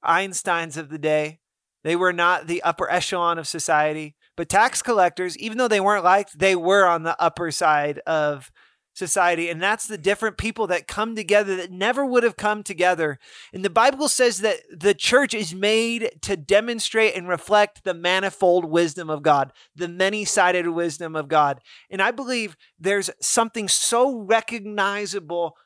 Einsteins 0.05 0.77
of 0.77 0.90
the 0.90 0.98
day, 0.98 1.40
they 1.83 1.96
were 1.96 2.12
not 2.12 2.46
the 2.46 2.62
upper 2.62 2.90
echelon 2.90 3.38
of 3.38 3.46
society. 3.46 4.14
But 4.37 4.48
tax 4.48 4.83
collectors, 4.83 5.37
even 5.37 5.59
though 5.59 5.66
they 5.66 5.81
weren't 5.81 6.05
liked, 6.05 6.38
they 6.38 6.55
were 6.55 6.87
on 6.87 7.03
the 7.03 7.20
upper 7.20 7.51
side 7.51 7.98
of 8.07 8.53
society, 8.99 9.49
and 9.49 9.63
that's 9.63 9.87
the 9.87 9.97
different 9.97 10.37
people 10.37 10.67
that 10.67 10.87
come 10.87 11.15
together 11.15 11.57
that 11.57 11.71
never 11.71 12.05
would 12.05 12.25
have 12.25 12.37
come 12.37 12.63
together. 12.63 13.19
And 13.53 13.65
the 13.65 13.71
Bible 13.71 14.09
says 14.09 14.39
that 14.39 14.59
the 14.71 14.95
church 14.95 15.33
is 15.33 15.55
made 15.55 16.11
to 16.23 16.37
demonstrate 16.37 17.15
and 17.15 17.29
reflect 17.29 17.85
the 17.85 17.95
manifold 17.95 18.65
wisdom 18.65 19.09
of 19.09 19.23
God, 19.23 19.53
the 19.75 19.89
many 19.89 20.25
sided 20.25 20.69
wisdom 20.69 21.15
of 21.17 21.29
God. 21.29 21.61
And 21.91 22.03
I 22.03 22.11
believe 22.11 22.57
there's 22.79 23.11
something 23.21 23.69
so 23.69 24.19
recognizable 24.19 25.57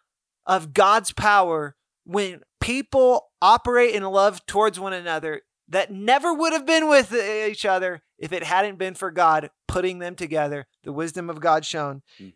of 0.47 0.75
God's 0.75 1.13
power 1.13 1.75
when 2.05 2.43
people 2.61 3.31
operate 3.41 3.95
in 3.95 4.03
love 4.03 4.45
towards 4.47 4.79
one 4.79 4.93
another 4.93 5.43
that 5.69 5.91
never 5.91 6.35
would 6.35 6.53
have 6.53 6.67
been 6.67 6.89
with 6.89 7.15
each 7.15 7.65
other 7.65 8.03
if 8.19 8.33
it 8.33 8.43
hadn't 8.43 8.79
been 8.79 8.95
for 8.95 9.11
God 9.11 9.51
putting 9.67 10.01
them 10.01 10.15
together, 10.15 10.67
the 10.85 10.93
wisdom 10.93 11.31
of 11.31 11.41
God 11.41 11.65
shown. 11.65 12.03
Mm 12.21 12.33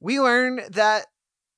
we 0.00 0.18
learn 0.20 0.62
that 0.70 1.06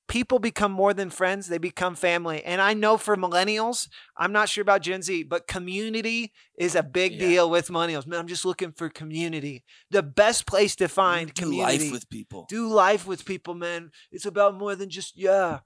people 0.08 0.38
become 0.38 0.70
more 0.70 0.92
than 0.92 1.08
friends, 1.08 1.46
they 1.46 1.56
become 1.56 1.94
family. 1.94 2.44
And 2.44 2.60
I 2.60 2.74
know 2.74 2.98
for 2.98 3.16
millennials, 3.16 3.88
I'm 4.16 4.30
not 4.30 4.48
sure 4.48 4.60
about 4.60 4.82
Gen 4.82 5.00
Z, 5.00 5.22
but 5.22 5.46
community 5.46 6.32
is 6.58 6.74
a 6.74 6.82
big 6.82 7.12
yeah. 7.12 7.18
deal 7.20 7.50
with 7.50 7.68
millennials. 7.68 8.06
Man, 8.06 8.20
I'm 8.20 8.26
just 8.26 8.44
looking 8.44 8.72
for 8.72 8.90
community. 8.90 9.64
The 9.90 10.02
best 10.02 10.46
place 10.46 10.76
to 10.76 10.88
find 10.88 11.32
do 11.32 11.44
community. 11.44 11.84
life 11.84 11.92
with 11.92 12.10
people. 12.10 12.46
Do 12.48 12.68
life 12.68 13.06
with 13.06 13.24
people, 13.24 13.54
man. 13.54 13.90
It's 14.10 14.26
about 14.26 14.58
more 14.58 14.74
than 14.74 14.90
just 14.90 15.16
yeah. 15.16 15.60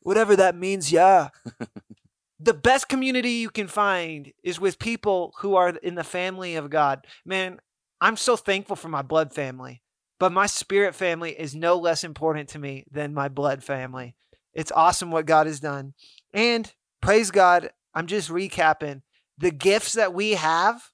Whatever 0.00 0.36
that 0.36 0.54
means, 0.54 0.92
yeah. 0.92 1.30
the 2.38 2.54
best 2.54 2.88
community 2.88 3.30
you 3.30 3.50
can 3.50 3.66
find 3.66 4.32
is 4.44 4.60
with 4.60 4.78
people 4.78 5.34
who 5.40 5.56
are 5.56 5.70
in 5.70 5.96
the 5.96 6.04
family 6.04 6.54
of 6.54 6.70
God. 6.70 7.04
Man, 7.24 7.58
I'm 8.00 8.16
so 8.16 8.36
thankful 8.36 8.76
for 8.76 8.88
my 8.88 9.02
blood 9.02 9.32
family. 9.32 9.82
But 10.18 10.32
my 10.32 10.46
spirit 10.46 10.94
family 10.94 11.32
is 11.32 11.54
no 11.54 11.76
less 11.76 12.02
important 12.02 12.48
to 12.50 12.58
me 12.58 12.84
than 12.90 13.12
my 13.12 13.28
blood 13.28 13.62
family. 13.62 14.14
It's 14.54 14.72
awesome 14.72 15.10
what 15.10 15.26
God 15.26 15.46
has 15.46 15.60
done. 15.60 15.94
And 16.32 16.72
praise 17.02 17.30
God, 17.30 17.70
I'm 17.94 18.06
just 18.06 18.30
recapping. 18.30 19.02
The 19.36 19.50
gifts 19.50 19.92
that 19.92 20.14
we 20.14 20.32
have 20.32 20.90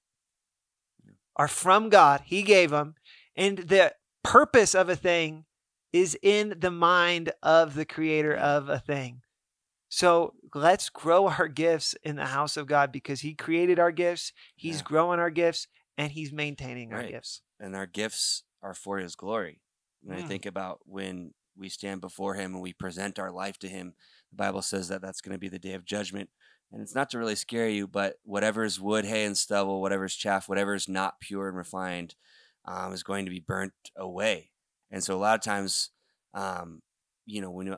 are 1.36 1.48
from 1.48 1.88
God. 1.88 2.22
He 2.24 2.42
gave 2.42 2.70
them. 2.70 2.96
And 3.36 3.58
the 3.58 3.94
purpose 4.24 4.74
of 4.74 4.88
a 4.88 4.96
thing 4.96 5.44
is 5.92 6.18
in 6.22 6.54
the 6.58 6.70
mind 6.70 7.32
of 7.42 7.74
the 7.74 7.84
creator 7.84 8.34
of 8.34 8.68
a 8.68 8.78
thing. 8.78 9.22
So 9.88 10.34
let's 10.54 10.88
grow 10.88 11.28
our 11.28 11.48
gifts 11.48 11.94
in 12.02 12.16
the 12.16 12.26
house 12.26 12.56
of 12.56 12.66
God 12.66 12.92
because 12.92 13.20
He 13.20 13.34
created 13.34 13.78
our 13.78 13.92
gifts, 13.92 14.32
He's 14.56 14.78
yeah. 14.78 14.84
growing 14.84 15.20
our 15.20 15.30
gifts, 15.30 15.68
and 15.98 16.10
He's 16.10 16.32
maintaining 16.32 16.90
right. 16.90 17.04
our 17.04 17.10
gifts. 17.10 17.42
And 17.60 17.76
our 17.76 17.86
gifts 17.86 18.44
are 18.62 18.74
for 18.74 18.98
his 18.98 19.14
glory. 19.16 19.60
When 20.02 20.18
mm. 20.18 20.24
I 20.24 20.26
think 20.26 20.46
about 20.46 20.80
when 20.84 21.34
we 21.56 21.68
stand 21.68 22.00
before 22.00 22.34
him 22.34 22.54
and 22.54 22.62
we 22.62 22.72
present 22.72 23.18
our 23.18 23.30
life 23.30 23.58
to 23.60 23.68
him, 23.68 23.94
the 24.30 24.36
Bible 24.36 24.62
says 24.62 24.88
that 24.88 25.02
that's 25.02 25.20
going 25.20 25.34
to 25.34 25.38
be 25.38 25.48
the 25.48 25.58
day 25.58 25.74
of 25.74 25.84
judgment. 25.84 26.30
And 26.72 26.80
it's 26.80 26.94
not 26.94 27.10
to 27.10 27.18
really 27.18 27.34
scare 27.34 27.68
you, 27.68 27.86
but 27.86 28.16
whatever 28.24 28.64
is 28.64 28.80
wood, 28.80 29.04
hay, 29.04 29.24
and 29.24 29.36
stubble, 29.36 29.82
whatever 29.82 30.06
is 30.06 30.16
chaff, 30.16 30.48
whatever 30.48 30.74
is 30.74 30.88
not 30.88 31.20
pure 31.20 31.48
and 31.48 31.56
refined, 31.56 32.14
um, 32.64 32.92
is 32.92 33.02
going 33.02 33.26
to 33.26 33.30
be 33.30 33.40
burnt 33.40 33.74
away. 33.96 34.50
And 34.90 35.04
so 35.04 35.14
a 35.14 35.18
lot 35.18 35.34
of 35.34 35.42
times, 35.42 35.90
um, 36.32 36.80
you 37.26 37.42
know, 37.42 37.50
when 37.50 37.76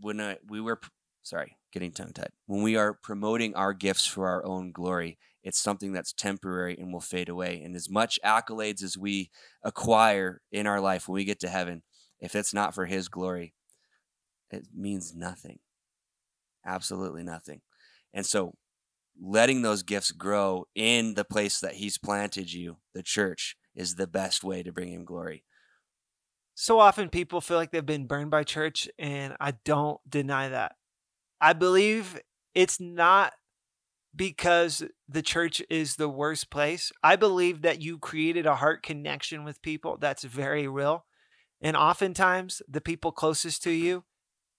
when 0.00 0.20
uh, 0.20 0.36
we 0.48 0.60
were 0.60 0.80
sorry, 1.26 1.56
getting 1.72 1.90
tongue 1.90 2.12
tied. 2.12 2.30
When 2.46 2.62
we 2.62 2.76
are 2.76 2.94
promoting 2.94 3.54
our 3.54 3.72
gifts 3.72 4.06
for 4.06 4.28
our 4.28 4.46
own 4.46 4.70
glory, 4.70 5.18
it's 5.46 5.60
something 5.60 5.92
that's 5.92 6.12
temporary 6.12 6.76
and 6.76 6.92
will 6.92 7.00
fade 7.00 7.28
away. 7.28 7.62
And 7.62 7.76
as 7.76 7.88
much 7.88 8.18
accolades 8.24 8.82
as 8.82 8.98
we 8.98 9.30
acquire 9.62 10.42
in 10.50 10.66
our 10.66 10.80
life 10.80 11.06
when 11.06 11.14
we 11.14 11.24
get 11.24 11.38
to 11.38 11.48
heaven, 11.48 11.84
if 12.18 12.34
it's 12.34 12.52
not 12.52 12.74
for 12.74 12.86
His 12.86 13.06
glory, 13.06 13.54
it 14.50 14.66
means 14.74 15.14
nothing. 15.14 15.60
Absolutely 16.66 17.22
nothing. 17.22 17.60
And 18.12 18.26
so, 18.26 18.54
letting 19.22 19.62
those 19.62 19.84
gifts 19.84 20.10
grow 20.10 20.64
in 20.74 21.14
the 21.14 21.24
place 21.24 21.60
that 21.60 21.74
He's 21.74 21.96
planted 21.96 22.52
you, 22.52 22.78
the 22.92 23.04
church, 23.04 23.56
is 23.72 23.94
the 23.94 24.08
best 24.08 24.42
way 24.42 24.64
to 24.64 24.72
bring 24.72 24.92
Him 24.92 25.04
glory. 25.04 25.44
So 26.56 26.80
often 26.80 27.08
people 27.08 27.40
feel 27.40 27.56
like 27.56 27.70
they've 27.70 27.86
been 27.86 28.08
burned 28.08 28.32
by 28.32 28.42
church, 28.42 28.88
and 28.98 29.36
I 29.38 29.52
don't 29.64 30.00
deny 30.10 30.48
that. 30.48 30.74
I 31.40 31.52
believe 31.52 32.18
it's 32.52 32.80
not 32.80 33.32
because 34.16 34.82
the 35.08 35.22
church 35.22 35.62
is 35.68 35.96
the 35.96 36.08
worst 36.08 36.50
place. 36.50 36.90
I 37.02 37.16
believe 37.16 37.62
that 37.62 37.82
you 37.82 37.98
created 37.98 38.46
a 38.46 38.56
heart 38.56 38.82
connection 38.82 39.44
with 39.44 39.62
people 39.62 39.98
that's 40.00 40.24
very 40.24 40.66
real. 40.66 41.04
And 41.60 41.76
oftentimes, 41.76 42.62
the 42.68 42.80
people 42.80 43.12
closest 43.12 43.62
to 43.64 43.70
mm-hmm. 43.70 43.86
you, 43.86 44.04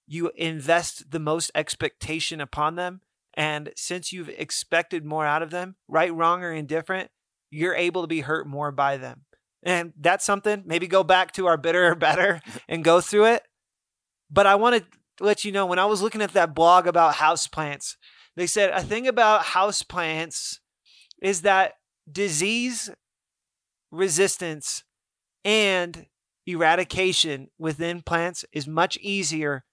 you 0.08 0.32
invest 0.36 1.12
the 1.12 1.20
most 1.20 1.52
expectation 1.54 2.40
upon 2.40 2.76
them. 2.76 3.02
And 3.34 3.72
since 3.76 4.12
you've 4.12 4.30
expected 4.30 5.06
more 5.06 5.26
out 5.26 5.44
of 5.44 5.52
them, 5.52 5.76
right, 5.88 6.14
wrong, 6.14 6.44
or 6.44 6.52
indifferent, 6.52 7.12
you're 7.50 7.76
able 7.76 8.02
to 8.02 8.08
be 8.08 8.22
hurt 8.22 8.48
more 8.48 8.72
by 8.72 8.98
them. 8.98 9.26
And 9.64 9.94
that's 10.00 10.26
something, 10.26 10.64
maybe 10.66 10.88
go 10.88 11.04
back 11.04 11.34
to 11.34 11.48
our 11.48 11.58
bitter 11.58 11.88
or 11.88 11.96
better 11.96 12.42
and 12.68 12.84
go 12.84 13.02
through 13.02 13.26
it. 13.26 13.44
But 14.30 14.48
I 14.48 14.56
want 14.56 14.78
to 14.78 15.24
let 15.24 15.46
you 15.46 15.52
know 15.52 15.66
when 15.66 15.80
I 15.80 15.86
was 15.86 16.02
looking 16.02 16.22
at 16.22 16.34
that 16.34 16.56
blog 16.56 16.88
about 16.88 17.16
house 17.16 17.48
plants, 17.48 17.98
they 18.38 18.48
said 18.48 18.70
a 18.70 18.84
thing 18.84 19.08
about 19.08 19.42
house 19.44 19.82
plants 19.82 20.62
is 21.22 21.42
that 21.42 21.74
disease 22.10 22.92
resistance 23.92 24.84
and 25.44 26.06
eradication 26.46 27.50
within 27.58 28.04
plants 28.04 28.46
is 28.54 28.68
much 28.68 28.96
easier 28.98 29.66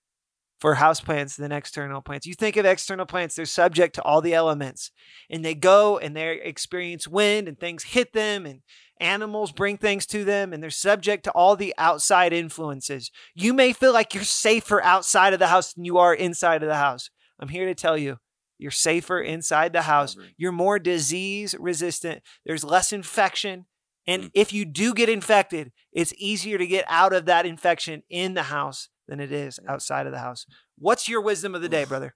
for 0.58 0.76
house 0.76 0.98
plants 0.98 1.36
than 1.36 1.52
external 1.52 2.00
plants. 2.00 2.26
You 2.26 2.32
think 2.32 2.56
of 2.56 2.64
external 2.64 3.04
plants, 3.04 3.34
they're 3.34 3.44
subject 3.44 3.96
to 3.96 4.02
all 4.02 4.22
the 4.22 4.32
elements 4.32 4.90
and 5.28 5.44
they 5.44 5.54
go 5.54 5.98
and 5.98 6.16
they 6.16 6.40
experience 6.42 7.06
wind 7.06 7.48
and 7.48 7.60
things 7.60 7.84
hit 7.84 8.14
them 8.14 8.46
and 8.46 8.60
animals 8.98 9.52
bring 9.52 9.76
things 9.76 10.06
to 10.06 10.24
them 10.24 10.54
and 10.54 10.62
they're 10.62 10.70
subject 10.70 11.24
to 11.24 11.30
all 11.32 11.54
the 11.54 11.74
outside 11.76 12.32
influences. 12.32 13.10
You 13.34 13.52
may 13.52 13.74
feel 13.74 13.92
like 13.92 14.14
you're 14.14 14.24
safer 14.24 14.82
outside 14.82 15.34
of 15.34 15.38
the 15.38 15.48
house 15.48 15.74
than 15.74 15.84
you 15.84 15.98
are 15.98 16.14
inside 16.14 16.62
of 16.62 16.68
the 16.70 16.76
house. 16.76 17.10
I'm 17.38 17.48
here 17.48 17.66
to 17.66 17.74
tell 17.74 17.98
you 17.98 18.16
you're 18.58 18.70
safer 18.70 19.20
inside 19.20 19.72
the 19.72 19.82
house. 19.82 20.16
You're 20.36 20.52
more 20.52 20.78
disease 20.78 21.54
resistant. 21.58 22.22
There's 22.44 22.64
less 22.64 22.92
infection. 22.92 23.66
And 24.06 24.24
mm. 24.24 24.30
if 24.34 24.52
you 24.52 24.64
do 24.64 24.94
get 24.94 25.08
infected, 25.08 25.72
it's 25.92 26.12
easier 26.18 26.58
to 26.58 26.66
get 26.66 26.84
out 26.88 27.12
of 27.12 27.26
that 27.26 27.46
infection 27.46 28.02
in 28.08 28.34
the 28.34 28.44
house 28.44 28.88
than 29.08 29.20
it 29.20 29.32
is 29.32 29.58
outside 29.68 30.06
of 30.06 30.12
the 30.12 30.18
house. 30.18 30.46
What's 30.78 31.08
your 31.08 31.20
wisdom 31.20 31.54
of 31.54 31.62
the 31.62 31.68
day, 31.68 31.84
brother? 31.84 32.14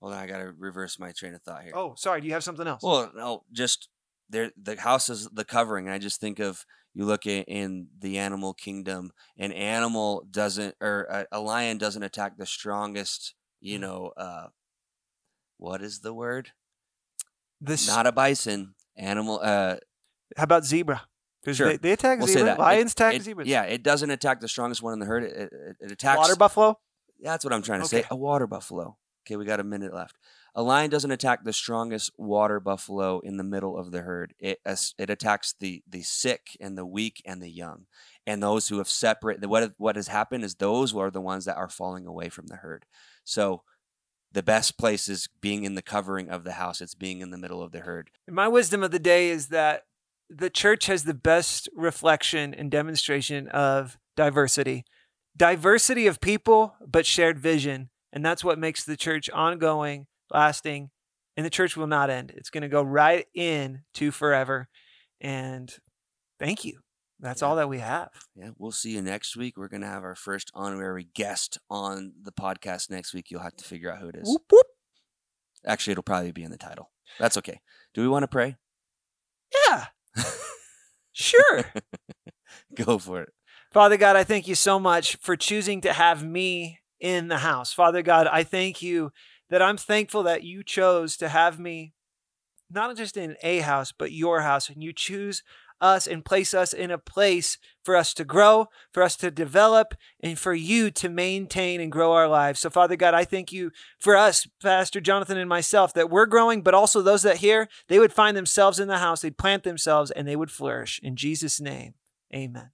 Hold 0.00 0.12
on, 0.12 0.20
I 0.20 0.26
got 0.26 0.38
to 0.38 0.52
reverse 0.56 0.98
my 0.98 1.12
train 1.12 1.34
of 1.34 1.42
thought 1.42 1.62
here. 1.62 1.72
Oh, 1.74 1.94
sorry. 1.96 2.20
Do 2.20 2.26
you 2.26 2.32
have 2.34 2.44
something 2.44 2.66
else? 2.66 2.82
Well, 2.82 3.10
no, 3.14 3.44
just 3.52 3.88
there. 4.30 4.52
The 4.60 4.80
house 4.80 5.08
is 5.08 5.28
the 5.32 5.44
covering, 5.44 5.86
and 5.86 5.94
I 5.94 5.98
just 5.98 6.20
think 6.20 6.38
of 6.38 6.64
you 6.94 7.04
look 7.04 7.26
at 7.26 7.48
in 7.48 7.88
the 7.98 8.18
animal 8.18 8.54
kingdom, 8.54 9.10
an 9.36 9.52
animal 9.52 10.24
doesn't, 10.30 10.76
or 10.80 11.02
a, 11.10 11.38
a 11.38 11.40
lion 11.40 11.78
doesn't 11.78 12.02
attack 12.02 12.36
the 12.36 12.46
strongest, 12.46 13.34
you 13.60 13.78
mm. 13.78 13.82
know, 13.82 14.12
uh, 14.16 14.46
what 15.58 15.82
is 15.82 16.00
the 16.00 16.14
word? 16.14 16.52
This 17.60 17.86
not 17.86 18.06
a 18.06 18.12
bison 18.12 18.74
animal. 18.96 19.40
Uh, 19.42 19.76
how 20.36 20.44
about 20.44 20.64
zebra? 20.64 21.02
Because 21.42 21.56
sure. 21.56 21.68
they, 21.68 21.76
they 21.76 21.92
attack 21.92 22.18
we'll 22.18 22.28
zebra. 22.28 22.56
Lions 22.58 22.92
it, 22.92 22.94
attack 22.94 23.14
it, 23.14 23.22
zebras. 23.22 23.48
Yeah, 23.48 23.64
it 23.64 23.82
doesn't 23.82 24.10
attack 24.10 24.40
the 24.40 24.48
strongest 24.48 24.82
one 24.82 24.92
in 24.92 24.98
the 24.98 25.06
herd. 25.06 25.24
It, 25.24 25.52
it, 25.80 25.92
attacks 25.92 26.18
water 26.18 26.36
buffalo. 26.36 26.78
That's 27.20 27.44
what 27.44 27.52
I'm 27.52 27.62
trying 27.62 27.80
to 27.80 27.86
okay. 27.86 28.02
say. 28.02 28.08
A 28.10 28.16
water 28.16 28.46
buffalo. 28.46 28.96
Okay, 29.26 29.36
we 29.36 29.44
got 29.44 29.60
a 29.60 29.64
minute 29.64 29.92
left. 29.92 30.16
A 30.54 30.62
lion 30.62 30.90
doesn't 30.90 31.10
attack 31.10 31.44
the 31.44 31.52
strongest 31.52 32.10
water 32.16 32.60
buffalo 32.60 33.20
in 33.20 33.36
the 33.36 33.44
middle 33.44 33.76
of 33.76 33.92
the 33.92 34.00
herd. 34.00 34.34
It 34.38 34.58
it 34.64 35.10
attacks 35.10 35.54
the 35.58 35.82
the 35.88 36.02
sick 36.02 36.56
and 36.60 36.78
the 36.78 36.86
weak 36.86 37.22
and 37.24 37.42
the 37.42 37.50
young, 37.50 37.86
and 38.26 38.42
those 38.42 38.68
who 38.68 38.78
have 38.78 38.88
separate. 38.88 39.46
What 39.46 39.74
what 39.76 39.96
has 39.96 40.08
happened 40.08 40.44
is 40.44 40.54
those 40.54 40.94
are 40.94 41.10
the 41.10 41.20
ones 41.20 41.44
that 41.44 41.56
are 41.56 41.68
falling 41.68 42.06
away 42.06 42.28
from 42.28 42.46
the 42.46 42.56
herd. 42.56 42.86
So 43.24 43.62
the 44.32 44.42
best 44.42 44.78
place 44.78 45.08
is 45.08 45.28
being 45.40 45.64
in 45.64 45.74
the 45.74 45.82
covering 45.82 46.28
of 46.28 46.44
the 46.44 46.52
house. 46.52 46.80
It's 46.80 46.94
being 46.94 47.20
in 47.20 47.30
the 47.30 47.38
middle 47.38 47.62
of 47.62 47.72
the 47.72 47.80
herd. 47.80 48.10
My 48.28 48.48
wisdom 48.48 48.82
of 48.82 48.90
the 48.90 48.98
day 48.98 49.30
is 49.30 49.48
that 49.48 49.84
the 50.28 50.50
church 50.50 50.86
has 50.86 51.04
the 51.04 51.14
best 51.14 51.68
reflection 51.74 52.52
and 52.52 52.70
demonstration 52.70 53.48
of 53.48 53.98
diversity. 54.16 54.84
Diversity 55.36 56.06
of 56.06 56.20
people, 56.20 56.74
but 56.86 57.06
shared 57.06 57.38
vision. 57.38 57.90
And 58.12 58.24
that's 58.24 58.44
what 58.44 58.58
makes 58.58 58.84
the 58.84 58.96
church 58.96 59.30
ongoing, 59.30 60.06
lasting, 60.30 60.90
and 61.36 61.46
the 61.46 61.50
church 61.50 61.76
will 61.76 61.86
not 61.86 62.10
end. 62.10 62.32
It's 62.36 62.50
going 62.50 62.62
to 62.62 62.68
go 62.68 62.82
right 62.82 63.26
in 63.34 63.82
to 63.94 64.10
forever. 64.10 64.68
And 65.20 65.72
thank 66.38 66.64
you. 66.64 66.80
That's 67.20 67.42
yeah. 67.42 67.48
all 67.48 67.56
that 67.56 67.68
we 67.68 67.78
have. 67.78 68.10
Yeah, 68.36 68.50
we'll 68.58 68.70
see 68.70 68.92
you 68.92 69.02
next 69.02 69.36
week. 69.36 69.56
We're 69.56 69.68
going 69.68 69.80
to 69.80 69.88
have 69.88 70.04
our 70.04 70.14
first 70.14 70.50
honorary 70.54 71.08
guest 71.14 71.58
on 71.68 72.12
the 72.22 72.32
podcast 72.32 72.90
next 72.90 73.12
week. 73.12 73.30
You'll 73.30 73.42
have 73.42 73.56
to 73.56 73.64
figure 73.64 73.92
out 73.92 73.98
who 73.98 74.08
it 74.08 74.16
is. 74.16 74.28
Whoop, 74.28 74.42
whoop. 74.50 74.66
Actually, 75.66 75.92
it'll 75.92 76.04
probably 76.04 76.32
be 76.32 76.44
in 76.44 76.50
the 76.50 76.58
title. 76.58 76.90
That's 77.18 77.36
okay. 77.38 77.60
Do 77.94 78.02
we 78.02 78.08
want 78.08 78.22
to 78.22 78.28
pray? 78.28 78.56
Yeah. 79.66 79.86
sure. 81.12 81.64
Go 82.74 82.98
for 82.98 83.22
it. 83.22 83.32
Father 83.72 83.96
God, 83.96 84.16
I 84.16 84.24
thank 84.24 84.46
you 84.46 84.54
so 84.54 84.78
much 84.78 85.16
for 85.16 85.36
choosing 85.36 85.80
to 85.82 85.92
have 85.92 86.24
me 86.24 86.78
in 87.00 87.28
the 87.28 87.38
house. 87.38 87.72
Father 87.72 88.02
God, 88.02 88.26
I 88.26 88.44
thank 88.44 88.80
you 88.80 89.10
that 89.50 89.62
I'm 89.62 89.76
thankful 89.76 90.22
that 90.22 90.44
you 90.44 90.62
chose 90.62 91.16
to 91.18 91.28
have 91.28 91.58
me 91.58 91.94
not 92.70 92.96
just 92.96 93.16
in 93.16 93.36
a 93.42 93.60
house, 93.60 93.92
but 93.92 94.12
your 94.12 94.42
house. 94.42 94.68
And 94.68 94.82
you 94.82 94.92
choose 94.92 95.42
us 95.80 96.06
and 96.06 96.24
place 96.24 96.54
us 96.54 96.72
in 96.72 96.90
a 96.90 96.98
place 96.98 97.58
for 97.84 97.96
us 97.96 98.12
to 98.14 98.24
grow, 98.24 98.66
for 98.92 99.02
us 99.02 99.16
to 99.16 99.30
develop, 99.30 99.94
and 100.20 100.38
for 100.38 100.54
you 100.54 100.90
to 100.90 101.08
maintain 101.08 101.80
and 101.80 101.92
grow 101.92 102.12
our 102.12 102.28
lives. 102.28 102.60
So, 102.60 102.70
Father 102.70 102.96
God, 102.96 103.14
I 103.14 103.24
thank 103.24 103.52
you 103.52 103.70
for 103.98 104.16
us, 104.16 104.46
Pastor 104.62 105.00
Jonathan 105.00 105.38
and 105.38 105.48
myself, 105.48 105.94
that 105.94 106.10
we're 106.10 106.26
growing, 106.26 106.62
but 106.62 106.74
also 106.74 107.00
those 107.00 107.22
that 107.22 107.38
hear, 107.38 107.68
they 107.88 107.98
would 107.98 108.12
find 108.12 108.36
themselves 108.36 108.78
in 108.78 108.88
the 108.88 108.98
house, 108.98 109.22
they'd 109.22 109.38
plant 109.38 109.64
themselves, 109.64 110.10
and 110.10 110.26
they 110.26 110.36
would 110.36 110.50
flourish. 110.50 111.00
In 111.02 111.16
Jesus' 111.16 111.60
name, 111.60 111.94
amen. 112.34 112.70